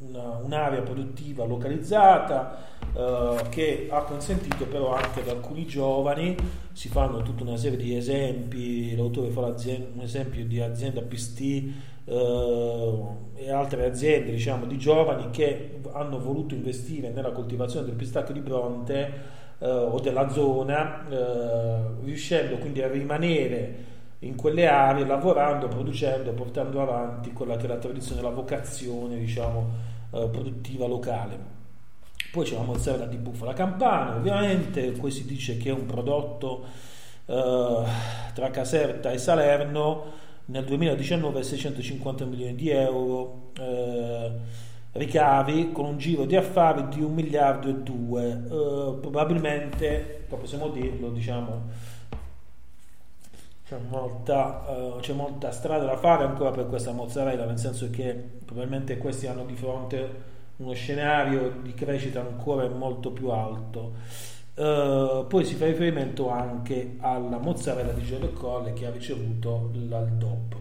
[0.00, 6.36] una, un'area produttiva localizzata eh, che ha consentito però anche ad alcuni giovani,
[6.72, 13.50] si fanno tutta una serie di esempi, l'autore fa un esempio di azienda PST e
[13.50, 19.12] altre aziende diciamo, di giovani che hanno voluto investire nella coltivazione del pistacchio di Bronte
[19.58, 26.80] eh, o della zona, eh, riuscendo quindi a rimanere in quelle aree lavorando, producendo, portando
[26.80, 29.68] avanti quella che è la tradizione, la vocazione diciamo,
[30.12, 31.50] eh, produttiva locale.
[32.32, 36.64] Poi c'è la mozzarella di bufala campana, ovviamente, qui si dice che è un prodotto
[37.26, 37.82] eh,
[38.32, 44.30] tra Caserta e Salerno, nel 2019 650 milioni di euro eh,
[44.92, 51.10] ricavi con un giro di affari di un miliardo e due, eh, probabilmente, possiamo dirlo,
[51.10, 51.70] diciamo,
[53.72, 58.12] c'è molta, uh, c'è molta, strada da fare ancora per questa mozzarella, nel senso che
[58.44, 63.92] probabilmente questi hanno di fronte uno scenario di crescita ancora molto più alto.
[64.54, 70.12] Uh, poi si fa riferimento anche alla mozzarella di Gioia Colle che ha ricevuto il
[70.18, 70.56] DOP.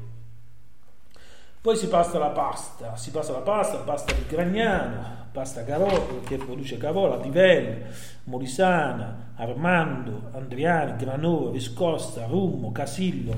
[1.62, 6.38] Poi si passa alla pasta, si passa alla pasta, pasta di Gragnano, pasta Carola, che
[6.38, 7.92] produce Carola, Divelle,
[8.24, 13.36] Morisana, Armando, Andriani, Granova, Viscosta, Rummo, Casillo,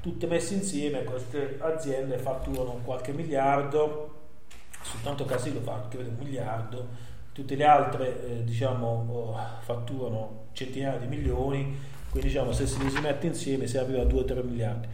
[0.00, 4.14] tutte messe insieme queste aziende fatturano qualche miliardo,
[4.80, 6.86] soltanto Casillo fa credo un miliardo,
[7.38, 11.78] tutte le altre eh, diciamo oh, fatturano centinaia di milioni,
[12.10, 14.88] quindi diciamo se si mette insieme si arriva a 2-3 miliardi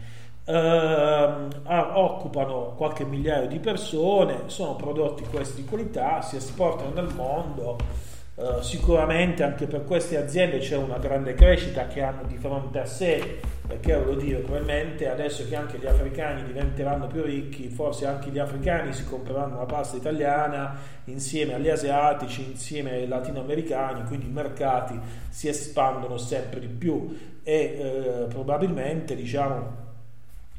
[0.45, 7.77] eh, occupano qualche migliaio di persone, sono prodotti questi di qualità, si esportano nel mondo.
[8.35, 12.85] Uh, sicuramente anche per queste aziende c'è una grande crescita che hanno di fronte a
[12.85, 18.31] sé, perché voglio dire, probabilmente adesso che anche gli africani diventeranno più ricchi, forse anche
[18.31, 24.31] gli africani si compreranno la pasta italiana insieme agli asiatici, insieme ai latinoamericani, quindi i
[24.31, 29.83] mercati si espandono sempre di più e uh, probabilmente diciamo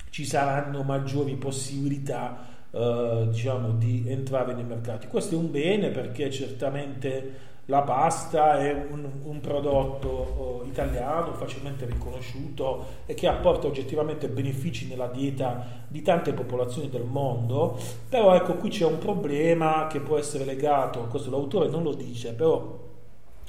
[0.09, 5.07] ci saranno maggiori possibilità eh, diciamo, di entrare nei mercati.
[5.09, 11.85] Questo è un bene perché certamente la pasta è un, un prodotto uh, italiano facilmente
[11.85, 17.77] riconosciuto e che apporta oggettivamente benefici nella dieta di tante popolazioni del mondo,
[18.09, 22.33] però ecco qui c'è un problema che può essere legato, questo l'autore non lo dice,
[22.35, 22.85] però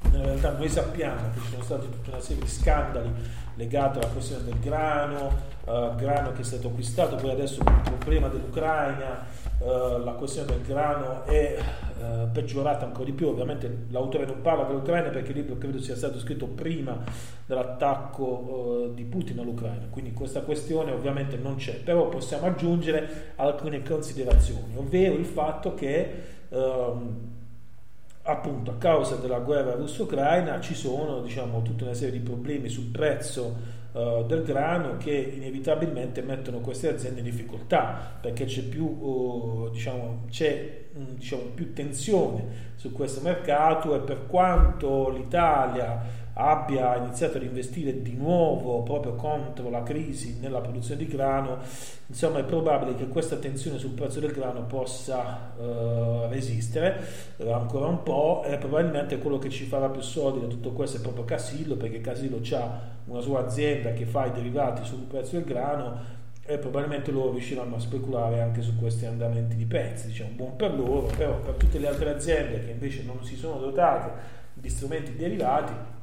[0.04, 3.12] in realtà noi sappiamo che ci sono stati tutta una serie di scandali
[3.58, 5.32] legati alla questione del grano,
[5.66, 9.26] uh, grano che è stato acquistato, poi adesso il problema dell'Ucraina
[9.60, 14.64] uh, la questione del grano è uh, peggiorata ancora di più, ovviamente l'autore non parla
[14.64, 17.04] dell'Ucraina perché il libro credo sia stato scritto prima
[17.46, 24.76] dell'attacco di Putin all'Ucraina, quindi questa questione ovviamente non c'è, però possiamo aggiungere alcune considerazioni,
[24.76, 26.14] ovvero il fatto che
[26.50, 27.36] um,
[28.28, 32.86] appunto a causa della guerra russo-ucraina ci sono diciamo, tutta una serie di problemi sul
[32.86, 33.56] prezzo
[33.94, 40.26] uh, del grano che inevitabilmente mettono queste aziende in difficoltà perché c'è più, uh, diciamo,
[40.30, 47.44] c'è, um, diciamo, più tensione su questo mercato e per quanto l'Italia abbia iniziato ad
[47.44, 51.58] investire di nuovo proprio contro la crisi nella produzione di grano,
[52.06, 57.04] insomma è probabile che questa tensione sul prezzo del grano possa eh, resistere
[57.38, 60.98] eh, ancora un po' e probabilmente quello che ci farà più soldi da tutto questo
[60.98, 65.38] è proprio Casillo perché Casillo ha una sua azienda che fa i derivati sul prezzo
[65.38, 66.16] del grano
[66.46, 70.74] e probabilmente loro riusciranno a speculare anche su questi andamenti di prezzi, diciamo buon per
[70.76, 75.16] loro, però per tutte le altre aziende che invece non si sono dotate di strumenti
[75.16, 75.96] derivati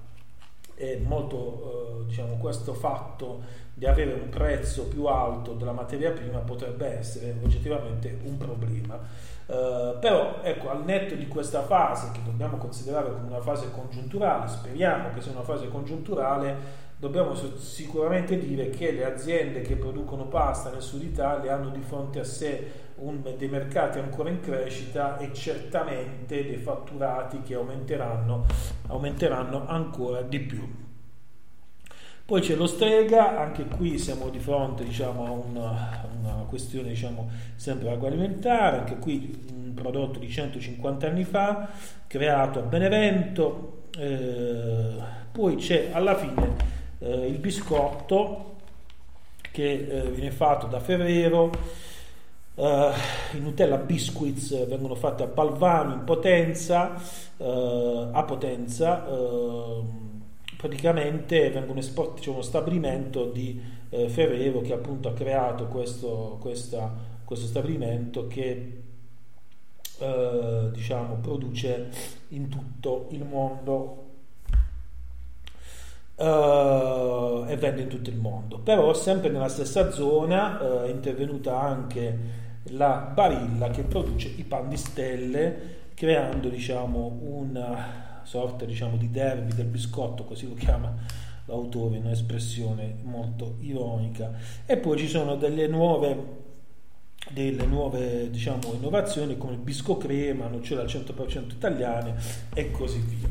[0.74, 6.38] è molto eh, diciamo questo fatto di avere un prezzo più alto della materia prima
[6.38, 8.98] potrebbe essere oggettivamente un problema.
[9.46, 14.48] Eh, però ecco al netto di questa fase che dobbiamo considerare come una fase congiunturale
[14.48, 20.70] speriamo che sia una fase congiunturale dobbiamo sicuramente dire che le aziende che producono pasta
[20.70, 25.32] nel sud Italia hanno di fronte a sé un, dei mercati ancora in crescita e
[25.32, 28.46] certamente dei fatturati che aumenteranno,
[28.88, 30.82] aumenteranno ancora di più.
[32.26, 37.28] Poi c'è lo strega, anche qui siamo di fronte diciamo, a una, una questione diciamo,
[37.54, 41.68] sempre agroalimentare, anche qui un prodotto di 150 anni fa,
[42.06, 44.96] creato a Benevento, eh,
[45.30, 46.56] poi c'è alla fine
[47.00, 48.52] eh, il biscotto
[49.50, 51.50] che eh, viene fatto da Ferrero,
[52.56, 52.92] Uh,
[53.32, 56.94] I Nutella Biscuits vengono fatti a Palvano in Potenza,
[57.38, 59.84] uh, a Potenza, uh,
[60.56, 66.92] praticamente vengono esposti, c'è uno stabilimento di Ferrero che appunto ha creato questo, questa,
[67.24, 68.82] questo stabilimento che
[70.72, 71.90] diciamo produce
[72.28, 74.02] in tutto il mondo
[76.16, 78.60] Uh, e vende in tutto il mondo.
[78.60, 84.68] Però sempre nella stessa zona uh, è intervenuta anche la Barilla che produce i pan
[84.68, 90.94] di stelle creando diciamo una sorta diciamo di derby del biscotto così lo chiama
[91.46, 94.32] l'autore un'espressione molto ironica.
[94.66, 96.42] E poi ci sono delle nuove
[97.30, 102.16] delle nuove diciamo innovazioni come il bisco crema nocciole al 100% italiane
[102.52, 103.30] e così via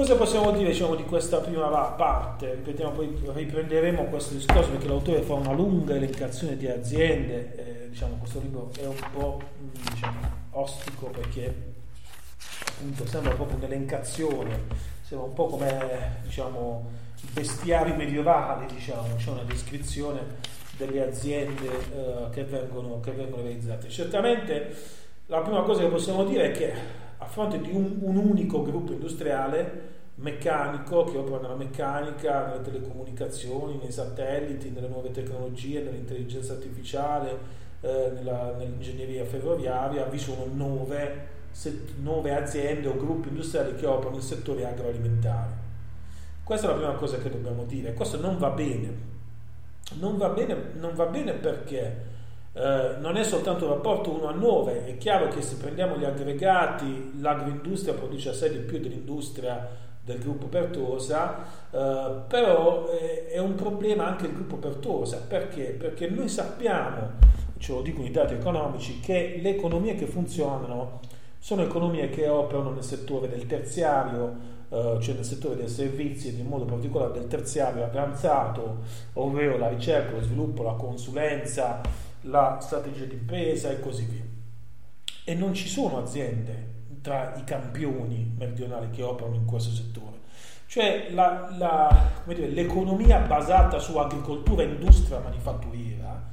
[0.00, 2.54] Cosa possiamo dire diciamo, di questa prima parte?
[2.54, 8.14] Ripetiamo, poi riprenderemo questo discorso perché l'autore fa una lunga elencazione di aziende, eh, diciamo,
[8.14, 10.20] questo libro è un po' diciamo,
[10.52, 11.54] ostico perché
[12.78, 14.60] appunto sembra proprio un'elencazione,
[15.02, 16.90] sembra un po' come diciamo,
[17.34, 20.20] bestiari medievali, diciamo, c'è una descrizione
[20.78, 23.90] delle aziende eh, che, vengono, che vengono realizzate.
[23.90, 24.74] Certamente
[25.26, 28.92] la prima cosa che possiamo dire è che a fronte di un, un unico gruppo
[28.92, 37.38] industriale meccanico che opera nella meccanica, nelle telecomunicazioni, nei satelliti, nelle nuove tecnologie, nell'intelligenza artificiale,
[37.80, 44.16] eh, nella, nell'ingegneria ferroviaria, vi sono nove, set, nove, aziende o gruppi industriali che operano
[44.16, 45.68] nel settore agroalimentare.
[46.42, 47.94] Questa è la prima cosa che dobbiamo dire.
[47.94, 49.08] Questo non va bene.
[49.98, 52.08] Non va bene, non va bene perché
[52.52, 56.04] eh, non è soltanto un rapporto 1 a 9, è chiaro che se prendiamo gli
[56.04, 59.68] aggregati, l'agroindustria produce assai di più dell'industria
[60.02, 65.76] del gruppo Pertosa, eh, però è, è, un problema anche il gruppo Pertosa, perché?
[65.78, 67.12] Perché noi sappiamo,
[67.58, 71.00] ce lo dicono i dati economici, che le economie che funzionano
[71.38, 76.38] sono economie che operano nel settore del terziario, Uh, cioè nel settore dei servizi ed
[76.38, 78.82] in modo particolare del terziario avanzato,
[79.14, 81.80] ovvero la ricerca, lo sviluppo, la consulenza,
[82.22, 84.24] la strategia di impresa e così via.
[85.24, 86.68] E non ci sono aziende
[87.00, 90.18] tra i campioni meridionali che operano in questo settore.
[90.66, 96.28] Cioè la, la, dire, l'economia basata su agricoltura, industria, manifatturiera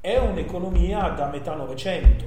[0.00, 2.24] è un'economia da metà Novecento,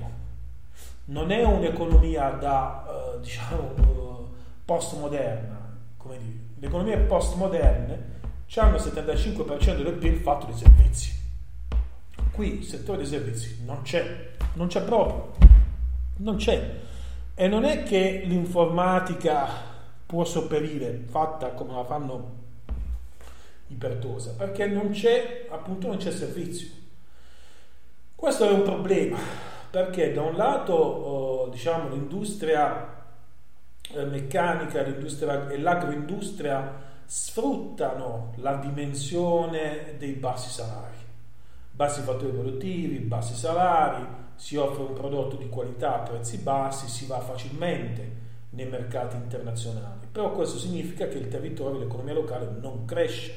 [1.06, 2.86] non è un'economia da
[3.16, 4.28] uh, diciamo uh,
[4.66, 6.46] postmoderna, come dire.
[6.60, 8.16] Le economie postmoderne
[8.56, 11.17] hanno il 75% del PIL fatto di servizi
[12.38, 15.36] Qui il settore dei servizi non c'è, non c'è proprio,
[16.18, 16.72] non c'è.
[17.34, 19.48] E non è che l'informatica
[20.06, 22.36] può sopperire, fatta come la fanno
[23.70, 26.68] i Pertosa, perché non c'è, appunto, non c'è servizio.
[28.14, 29.18] Questo è un problema,
[29.72, 33.04] perché da un lato, oh, diciamo, l'industria
[33.96, 40.98] eh, meccanica l'industria, e l'agroindustria sfruttano la dimensione dei bassi salari
[41.78, 44.04] bassi fattori produttivi, bassi salari,
[44.34, 50.08] si offre un prodotto di qualità a prezzi bassi, si va facilmente nei mercati internazionali.
[50.12, 53.32] Però questo significa che il territorio, l'economia locale non cresce,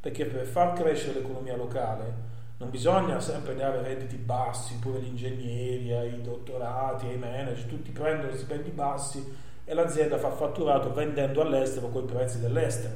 [0.00, 5.92] perché per far crescere l'economia locale non bisogna sempre dare redditi bassi, pure gli ingegneri,
[5.92, 12.04] ai dottorati, ai manager, tutti prendono stipendi bassi e l'azienda fa fatturato vendendo all'estero con
[12.04, 12.94] i prezzi dell'estero.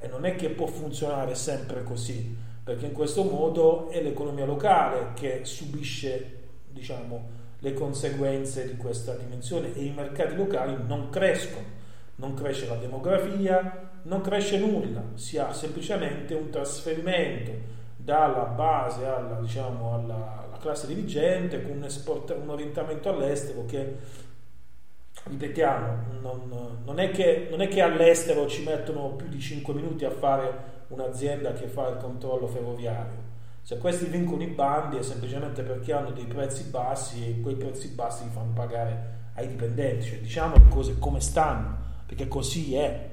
[0.00, 5.12] E non è che può funzionare sempre così, perché in questo modo è l'economia locale
[5.14, 6.38] che subisce,
[6.68, 7.28] diciamo,
[7.60, 11.64] le conseguenze di questa dimensione e i mercati locali non crescono,
[12.16, 17.52] non cresce la demografia, non cresce nulla, si ha semplicemente un trasferimento
[17.94, 23.94] dalla base alla, diciamo, alla, alla classe dirigente con un, esport, un, orientamento all'estero che,
[25.22, 30.04] ripetiamo, non, non, è che, non è che all'estero ci mettono più di 5 minuti
[30.04, 33.24] a fare un'azienda che fa il controllo ferroviario.
[33.62, 37.88] Se questi vincono i bandi è semplicemente perché hanno dei prezzi bassi e quei prezzi
[37.88, 41.76] bassi li fanno pagare ai dipendenti, cioè diciamo le cose come stanno,
[42.06, 43.10] perché così è.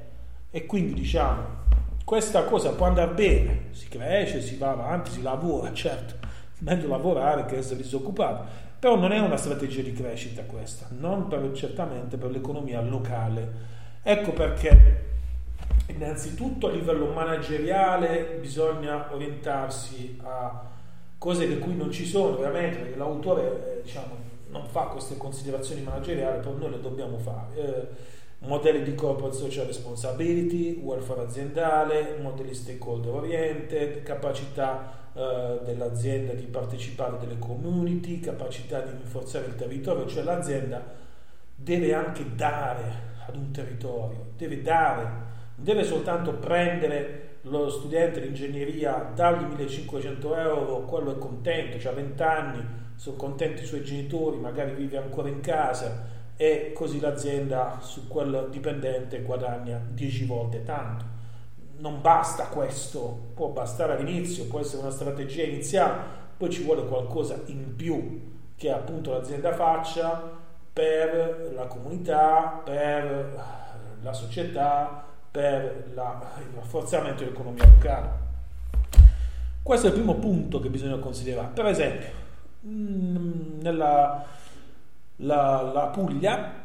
[0.52, 1.62] E quindi diciamo,
[2.06, 6.16] questa cosa può andare bene, si cresce, si va avanti, si lavora, certo,
[6.60, 8.48] meglio lavorare che essere disoccupati,
[8.78, 13.72] però non è una strategia di crescita questa, non per, certamente per l'economia locale.
[14.04, 15.13] Ecco perché
[15.88, 20.72] innanzitutto a livello manageriale bisogna orientarsi a
[21.18, 24.16] cose che qui non ci sono veramente, perché l'autore eh, diciamo,
[24.50, 27.56] non fa queste considerazioni manageriali, però noi le dobbiamo fare.
[27.56, 27.88] Eh,
[28.40, 37.18] modelli di corporate social responsibility, welfare aziendale, modelli stakeholder oriented, capacità eh, dell'azienda di partecipare
[37.20, 40.84] delle community, capacità di rinforzare il territorio, cioè l'azienda
[41.56, 49.12] deve anche dare ad un territorio, deve dare, deve soltanto prendere lo studente di ingegneria,
[49.14, 54.74] dargli 1500 euro, quello è contento, ha 20 anni, sono contenti i suoi genitori, magari
[54.74, 61.06] vive ancora in casa, e così l'azienda su quel dipendente guadagna 10 volte tanto.
[61.78, 67.42] Non basta questo, può bastare all'inizio, può essere una strategia iniziale, poi ci vuole qualcosa
[67.48, 70.42] in più che appunto l'azienda faccia
[70.72, 73.38] per la comunità, per
[74.02, 78.22] la società, per la, il rafforzamento dell'economia locale.
[79.64, 81.48] Questo è il primo punto che bisogna considerare.
[81.54, 82.10] Per esempio,
[82.68, 84.24] mm, nella
[85.18, 86.62] la, la Puglia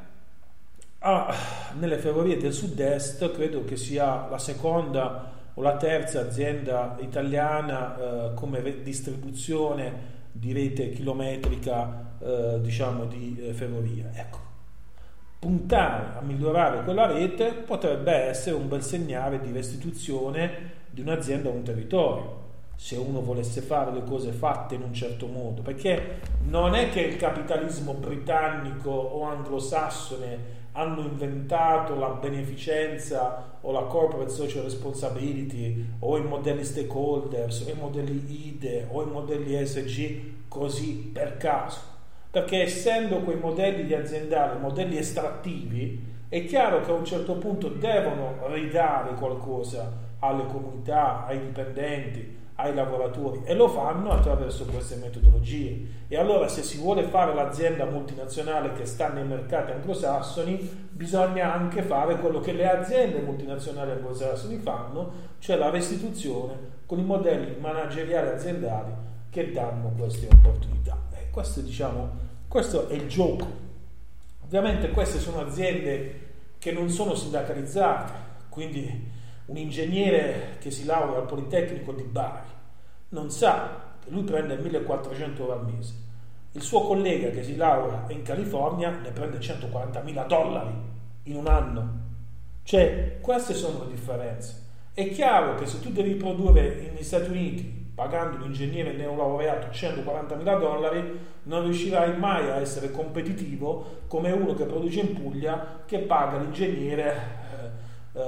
[0.98, 1.34] ha
[1.78, 8.34] nelle ferrovie del sud-est, credo che sia la seconda o la terza azienda italiana eh,
[8.34, 14.10] come distribuzione di rete chilometrica eh, diciamo di eh, ferrovia.
[14.12, 14.38] Ecco,
[15.38, 21.52] puntare a migliorare quella rete potrebbe essere un bel segnale di restituzione di un'azienda a
[21.52, 22.46] un territorio
[22.78, 27.00] se uno volesse fare le cose fatte in un certo modo, perché non è che
[27.00, 36.18] il capitalismo britannico o anglosassone hanno inventato la beneficenza o la corporate social responsibility o
[36.18, 41.96] i modelli stakeholders o i modelli IDE o i modelli ESG così per caso.
[42.30, 47.68] Perché essendo quei modelli di aziendali modelli estrattivi, è chiaro che a un certo punto
[47.68, 56.06] devono ridare qualcosa alle comunità, ai dipendenti, ai lavoratori e lo fanno attraverso queste metodologie.
[56.08, 61.82] E allora se si vuole fare l'azienda multinazionale che sta nei mercati anglosassoni, bisogna anche
[61.82, 68.28] fare quello che le aziende multinazionali anglosassoni fanno, cioè la restituzione con i modelli manageriali
[68.28, 68.92] aziendali
[69.30, 71.07] che danno queste opportunità.
[71.38, 72.10] Questo, diciamo,
[72.48, 73.46] questo è il gioco.
[74.42, 78.12] Ovviamente queste sono aziende che non sono sindacalizzate,
[78.48, 79.08] quindi
[79.44, 82.48] un ingegnere che si laurea al Politecnico di Bari
[83.10, 85.94] non sa che lui prende 1400 euro al mese,
[86.50, 90.74] il suo collega che si laurea in California ne prende 140.000 dollari
[91.22, 92.00] in un anno.
[92.64, 94.66] Cioè, queste sono le differenze.
[94.92, 100.60] È chiaro che se tu devi produrre negli Stati Uniti pagando un ingegnere neolaureato 140.000
[100.60, 106.38] dollari, non riuscirai mai a essere competitivo come uno che produce in Puglia che paga
[106.38, 107.16] l'ingegnere
[108.12, 108.20] eh,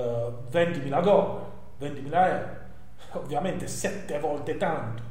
[0.51, 1.45] 20.000 dollari,
[1.83, 2.49] 20.000 euro,
[3.23, 5.05] ovviamente 7 volte tanto.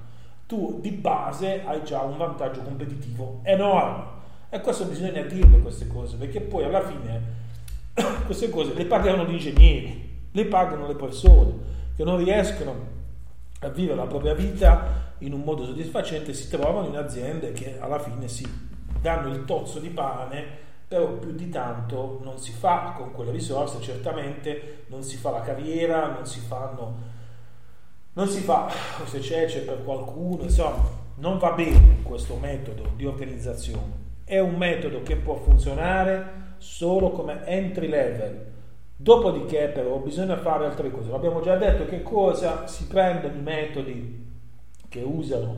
[0.46, 4.18] Tu di base hai già un vantaggio competitivo enorme.
[4.50, 7.22] E questo bisogna dirle queste cose, perché poi alla fine
[8.26, 11.54] queste cose le pagano gli ingegneri, le pagano le persone
[11.96, 12.98] che non riescono
[13.60, 18.00] a vivere la propria vita in un modo soddisfacente, si trovano in aziende che alla
[18.00, 18.48] fine si
[19.02, 23.80] danno il tozzo di pane però più di tanto non si fa con quelle risorse,
[23.80, 26.98] certamente non si fa la carriera, non si fanno,
[28.14, 28.72] non si fa
[29.06, 30.84] se c'è, c'è per qualcuno, insomma,
[31.18, 34.08] non va bene questo metodo di organizzazione.
[34.24, 38.48] È un metodo che può funzionare solo come entry level
[39.02, 41.10] Dopodiché però bisogna fare altre cose.
[41.10, 44.28] L'abbiamo già detto che cosa si prendono i metodi
[44.90, 45.56] che usano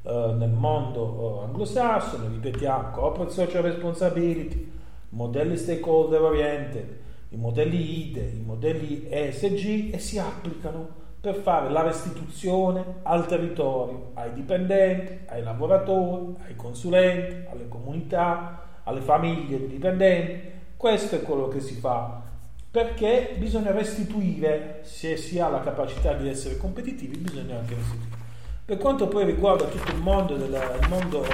[0.00, 4.72] eh, nel mondo eh, anglosassone, ripetiamo, corporate social responsibility,
[5.10, 6.96] modelli stakeholder oriented,
[7.28, 10.88] i modelli IDE, i modelli ESG e si applicano
[11.20, 19.02] per fare la restituzione al territorio, ai dipendenti, ai lavoratori, ai consulenti, alle comunità, alle
[19.02, 20.56] famiglie dei dipendenti.
[20.74, 22.27] Questo è quello che si fa
[22.70, 28.16] perché bisogna restituire, se si ha la capacità di essere competitivi, bisogna anche restituire.
[28.64, 31.24] Per quanto poi riguarda tutto il mondo, della, il mondo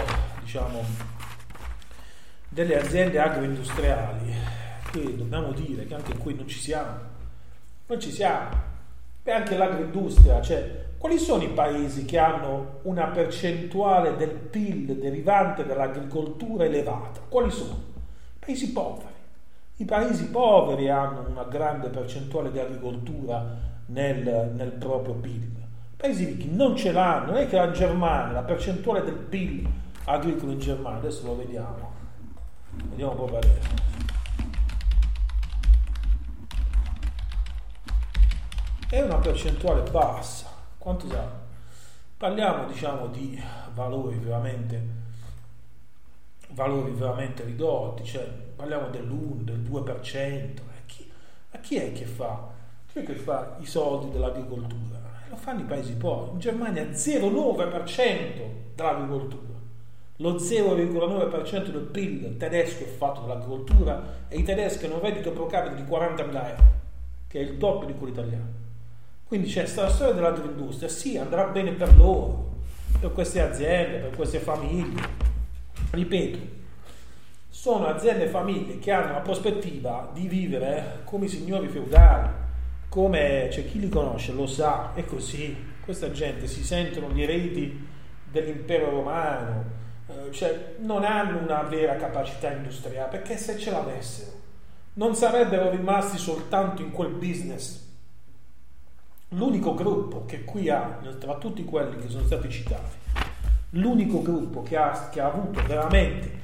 [0.41, 0.85] diciamo,
[2.49, 4.33] delle aziende agroindustriali,
[4.93, 6.99] qui dobbiamo dire che anche qui non ci siamo,
[7.87, 8.73] non ci siamo,
[9.25, 15.67] e anche l'agroindustria, cioè quali sono i paesi che hanno una percentuale del PIL derivante
[15.67, 17.21] dall'agricoltura elevata?
[17.29, 17.79] Quali sono?
[18.39, 19.14] Paesi poveri.
[19.77, 23.45] I paesi poveri hanno una grande percentuale di agricoltura
[23.87, 25.43] nel, nel proprio PIL.
[25.43, 29.69] I paesi ricchi non ce l'hanno, non è che la Germania, la percentuale del PIL
[30.05, 31.93] agricolo in Germania, adesso lo vediamo,
[32.91, 33.61] vediamo po' parere.
[38.89, 41.29] È una percentuale bassa, quanto sa?
[42.17, 43.43] Parliamo diciamo di
[43.75, 45.03] valori veramente
[46.51, 51.11] valori veramente ridotti, cioè parliamo dell'1, del 2%, a chi,
[51.51, 52.49] a chi è che fa?
[52.91, 55.03] Chi è che fa i soldi dell'agricoltura?
[55.29, 56.33] Lo fanno i paesi poveri.
[56.33, 58.43] In Germania 0,9%
[58.75, 59.53] dell'agricoltura.
[60.19, 65.47] Lo 0,9% del PIL tedesco è fatto dall'agricoltura e i tedeschi hanno un reddito pro
[65.47, 66.65] capite di 40.000 euro,
[67.27, 68.63] che è il doppio di quello italiano.
[69.25, 72.53] Quindi c'è questa storia dell'agroindustria, sì, andrà bene per loro,
[73.01, 75.03] per queste aziende, per queste famiglie,
[75.91, 76.63] ripeto,
[77.65, 82.29] sono aziende e famiglie che hanno la prospettiva di vivere come i signori feudali,
[82.91, 85.57] come c'è chi li conosce, lo sa, è così.
[85.81, 87.89] Questa gente si sentono gli eredi
[88.31, 89.65] dell'impero romano,
[90.09, 94.33] eh, cioè non hanno una vera capacità industriale, perché se ce l'avessero
[94.95, 97.83] non sarebbero rimasti soltanto in quel business.
[99.29, 102.95] L'unico gruppo che qui ha, tra tutti quelli che sono stati citati,
[103.71, 106.43] l'unico gruppo che ha, che ha avuto veramente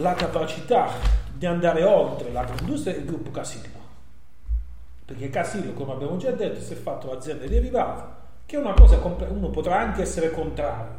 [0.00, 0.90] la capacità
[1.32, 3.78] di andare oltre l'agroindustria è il gruppo Casillo.
[5.04, 8.96] Perché Casillo, come abbiamo già detto, si è fatto l'azienda derivata, che è una cosa,
[9.28, 10.98] uno potrà anche essere contrario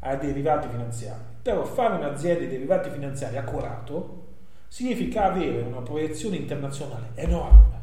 [0.00, 4.26] ai derivati finanziari, però fare un'azienda di derivati finanziari accurato
[4.68, 7.76] significa avere una proiezione internazionale enorme,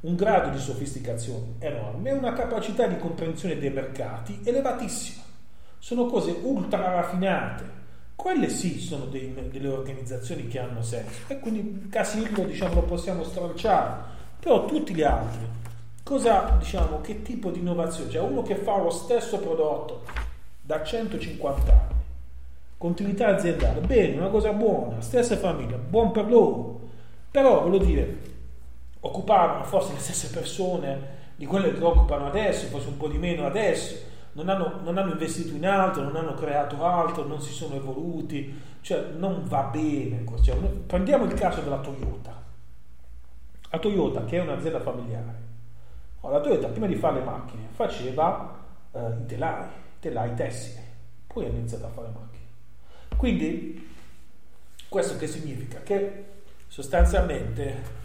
[0.00, 5.26] un grado di sofisticazione enorme e una capacità di comprensione dei mercati elevatissima
[5.78, 7.77] sono cose ultra raffinate.
[8.18, 11.20] Quelle sì sono dei, delle organizzazioni che hanno senso.
[11.28, 14.02] E quindi Casillo diciamo lo possiamo stralciare,
[14.40, 15.46] però tutti gli altri,
[16.02, 18.10] cosa diciamo, che tipo di innovazione?
[18.10, 20.02] Cioè uno che fa lo stesso prodotto
[20.60, 22.02] da 150 anni,
[22.76, 26.80] continuità aziendale, bene, una cosa buona, stessa famiglia, buon per loro,
[27.30, 28.18] però voglio dire,
[28.98, 33.46] occupavano forse le stesse persone di quelle che occupano adesso, forse un po' di meno
[33.46, 33.94] adesso,
[34.38, 38.56] non hanno, non hanno, investito in altro, non hanno creato altro, non si sono evoluti,
[38.80, 40.24] cioè non va bene.
[40.40, 42.40] Cioè, prendiamo il caso della Toyota.
[43.70, 45.46] La Toyota, che è un'azienda familiare,
[46.22, 48.56] la Toyota prima di fare le macchine faceva
[48.92, 50.82] eh, i telai, i telai tessili,
[51.26, 52.44] poi ha iniziato a fare macchine.
[53.16, 53.90] Quindi,
[54.88, 55.80] questo che significa?
[55.82, 56.24] Che
[56.68, 57.97] sostanzialmente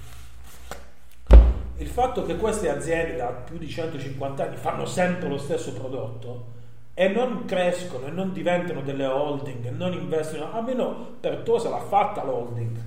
[1.78, 6.51] il fatto che queste aziende da più di 150 anni fanno sempre lo stesso prodotto
[6.93, 11.80] e non crescono e non diventano delle holding e non investono, almeno per Tosa l'ha
[11.80, 12.78] fatta l'holding.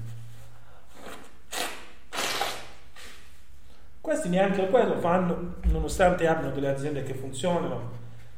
[4.01, 7.91] Questi neanche quello fanno, nonostante abbiano delle aziende che funzionano,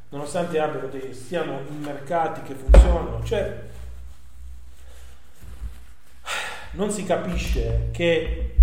[0.09, 3.67] nonostante abbiano dei, stiano in mercati che funzionano, cioè
[6.71, 8.55] non si capisce che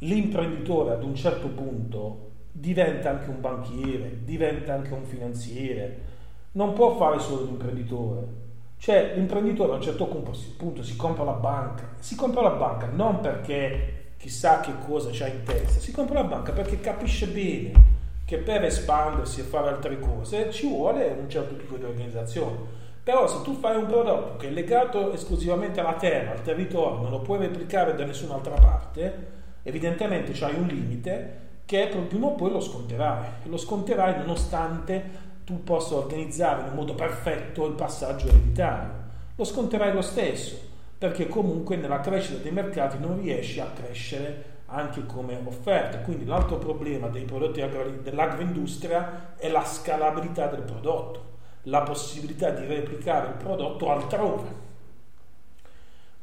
[0.00, 6.08] l'imprenditore ad un certo punto diventa anche un banchiere, diventa anche un finanziere,
[6.52, 8.38] non può fare solo l'imprenditore.
[8.78, 13.20] Cioè l'imprenditore a un certo punto si compra la banca, si compra la banca non
[13.20, 18.38] perché chissà che cosa c'ha in testa, si compra la banca perché capisce bene che
[18.38, 22.78] per espandersi e fare altre cose ci vuole un certo tipo di organizzazione.
[23.02, 27.10] Però se tu fai un prodotto che è legato esclusivamente alla terra, al territorio, non
[27.10, 32.60] lo puoi replicare da nessun'altra parte, evidentemente c'hai un limite che prima o poi lo
[32.60, 38.92] sconterai e lo sconterai nonostante tu possa organizzare in un modo perfetto il passaggio ereditario
[39.36, 45.06] lo sconterai lo stesso perché comunque nella crescita dei mercati non riesci a crescere anche
[45.06, 45.98] come offerta.
[45.98, 47.62] Quindi l'altro problema dei prodotti
[48.02, 51.24] dell'agroindustria è la scalabilità del prodotto,
[51.62, 54.68] la possibilità di replicare il prodotto altrove.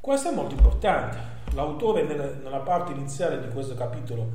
[0.07, 1.17] Questo è molto importante.
[1.53, 4.25] L'autore nella parte iniziale di questo capitolo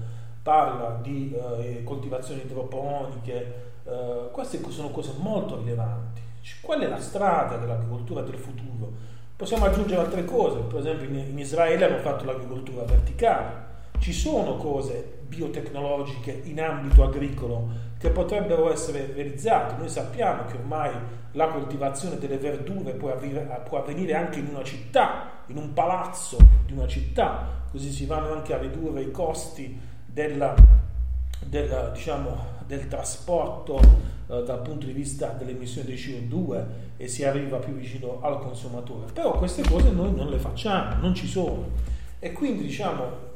[0.43, 6.21] parla di eh, coltivazioni idroponiche, eh, queste sono cose molto rilevanti.
[6.61, 8.93] Qual è la strada dell'agricoltura del futuro?
[9.35, 14.57] Possiamo aggiungere altre cose, per esempio in, in Israele hanno fatto l'agricoltura verticale, ci sono
[14.57, 19.77] cose biotecnologiche in ambito agricolo che potrebbero essere realizzate.
[19.79, 20.91] Noi sappiamo che ormai
[21.33, 23.11] la coltivazione delle verdure può
[23.79, 28.55] avvenire anche in una città, in un palazzo di una città, così si vanno anche
[28.55, 30.55] a ridurre i costi della,
[31.45, 33.79] della, diciamo, del trasporto
[34.29, 36.65] eh, dal punto di vista delle emissioni di CO2
[36.97, 39.13] e si arriva più vicino al consumatore.
[39.13, 41.69] Però queste cose noi non le facciamo, non ci sono.
[42.19, 43.31] E quindi diciamo,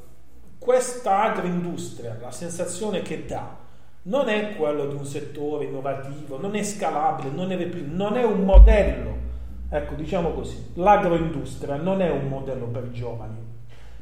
[0.59, 3.65] questa agroindustria, la sensazione che dà,
[4.03, 8.45] non è quello di un settore innovativo, non è scalabile, non è, non è un
[8.45, 9.25] modello.
[9.69, 13.37] Ecco, diciamo così, l'agroindustria non è un modello per i giovani,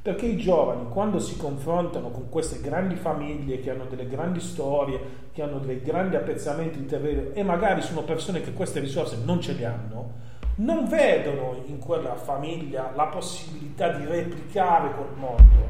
[0.03, 5.01] perché i giovani quando si confrontano con queste grandi famiglie che hanno delle grandi storie,
[5.33, 9.41] che hanno dei grandi appezzamenti di terreno e magari sono persone che queste risorse non
[9.41, 10.11] ce le hanno,
[10.57, 15.69] non vedono in quella famiglia la possibilità di replicare quel mondo,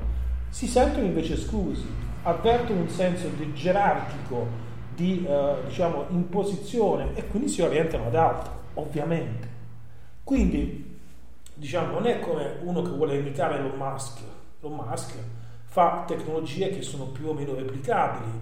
[0.48, 1.86] si sentono invece esclusi,
[2.24, 4.46] avvertono un senso di gerarchico,
[4.92, 9.53] di eh, diciamo, imposizione e quindi si orientano ad altro, ovviamente.
[10.24, 10.98] Quindi
[11.54, 14.20] diciamo, non è come uno che vuole imitare Elon Musk.
[14.60, 15.14] Elon Musk
[15.66, 18.40] fa tecnologie che sono più o meno replicabili,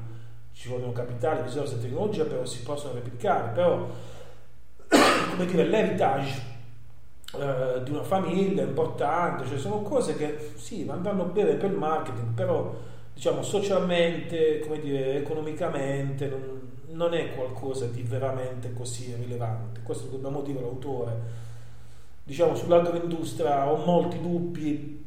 [0.53, 3.89] ci vogliono capitali, risorse e tecnologia, però si possono replicare, però
[5.31, 6.41] come dire, l'heritage
[7.35, 12.35] eh, di una famiglia importante, cioè sono cose che sì, andranno bene per il marketing,
[12.35, 12.75] però
[13.15, 19.81] diciamo socialmente, come dire, economicamente non, non è qualcosa di veramente così rilevante.
[19.83, 21.41] Questo dobbiamo dire l'autore
[22.23, 25.05] diciamo, sull'agroindustria ho molti dubbi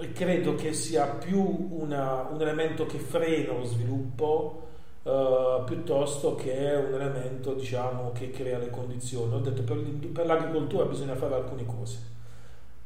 [0.00, 4.68] e credo che sia più una, un elemento che frena lo sviluppo
[5.02, 9.34] uh, piuttosto che un elemento diciamo, che crea le condizioni.
[9.34, 9.78] Ho detto per,
[10.12, 12.16] per l'agricoltura bisogna fare alcune cose.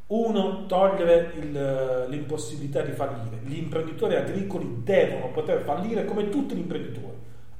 [0.06, 3.38] Uno, togliere il, l'impossibilità di fallire.
[3.44, 7.16] Gli imprenditori agricoli devono poter fallire come tutti gli imprenditori.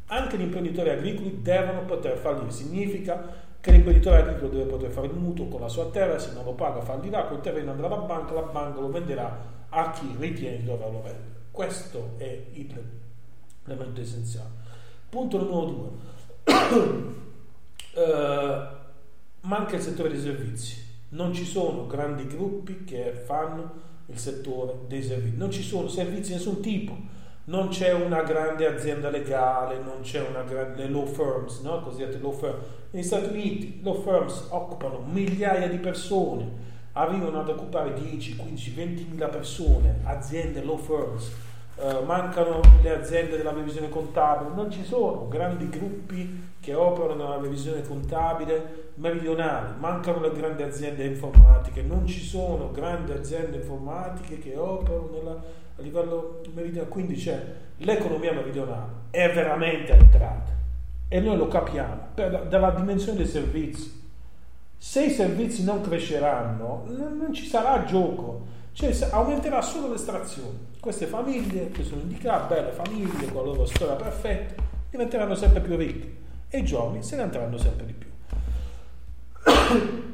[0.07, 2.51] Anche gli imprenditori agricoli devono poter fallire.
[2.51, 6.43] Significa che l'imprenditore agricolo deve poter fare il mutuo con la sua terra, se non
[6.45, 10.57] lo paga fallirà, quel terreno andrà alla banca, la banca lo venderà a chi ritiene
[10.57, 11.31] di doverlo vendere.
[11.53, 12.45] Questo è
[13.63, 14.51] l'elemento essenziale.
[15.09, 15.91] Punto numero due.
[17.95, 20.85] uh, manca il settore dei servizi.
[21.11, 23.71] Non ci sono grandi gruppi che fanno
[24.07, 25.37] il settore dei servizi.
[25.37, 26.97] Non ci sono servizi di nessun tipo
[27.45, 31.80] non c'è una grande azienda legale, non c'è una grande law firms, no?
[31.82, 32.64] cosiddette law firms.
[32.90, 36.49] Negli Stati Uniti law firms occupano migliaia di persone,
[36.93, 41.32] arrivano ad occupare 10, 15, 20 mila persone, aziende law firms.
[41.74, 47.41] Uh, mancano le aziende della revisione contabile, non ci sono grandi gruppi che operano nella
[47.41, 54.57] revisione contabile meridionale, mancano le grandi aziende informatiche, non ci sono grandi aziende informatiche che
[54.57, 55.41] operano nella
[55.77, 57.41] a livello meridionale, quindi c'è
[57.79, 58.91] l'economia meridionale.
[59.11, 60.53] È veramente entrata
[61.09, 62.09] e noi lo capiamo.
[62.15, 64.01] Per, dalla dimensione dei servizi.
[64.77, 70.71] Se i servizi non cresceranno, non, non ci sarà gioco, cioè aumenterà solo l'estrazione.
[70.79, 75.77] Queste famiglie che sono indicate, belle famiglie con la loro storia perfetta, diventeranno sempre più
[75.77, 76.21] ricche
[76.55, 78.11] e i giovani se ne andranno sempre di più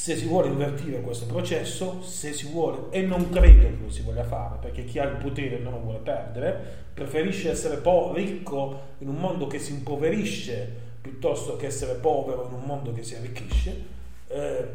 [0.00, 4.00] se si vuole invertire questo processo, se si vuole, e non credo che lo si
[4.00, 6.58] voglia fare, perché chi ha il potere non lo vuole perdere,
[6.94, 12.54] preferisce essere po- ricco in un mondo che si impoverisce piuttosto che essere povero in
[12.54, 13.84] un mondo che si arricchisce,
[14.28, 14.68] eh,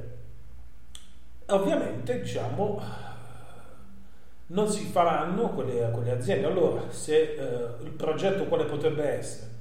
[1.48, 2.82] ovviamente diciamo
[4.48, 6.46] non si faranno quelle, quelle aziende.
[6.46, 9.55] Allora, se eh, il progetto quale potrebbe essere?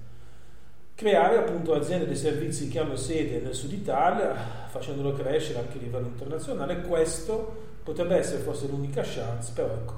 [0.94, 4.34] Creare appunto aziende dei servizi che hanno sede nel sud Italia,
[4.68, 6.80] facendolo crescere anche a livello internazionale.
[6.82, 9.94] Questo potrebbe essere forse l'unica chance, però ecco,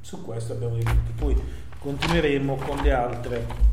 [0.00, 1.12] su questo abbiamo dei dubbi.
[1.16, 1.42] Poi
[1.78, 3.70] continueremo con le altre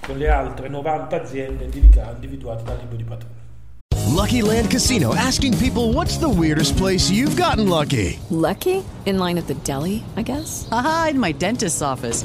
[0.00, 3.34] con le altre 90 aziende individuate dal libro di patrono.
[4.14, 8.18] Lucky Land Casino asking people what's the weirdest place you've gotten lucky?
[8.30, 8.84] Lucky?
[9.04, 10.68] In line at the deli, I guess.
[10.70, 12.24] Aha, in my dentist's office.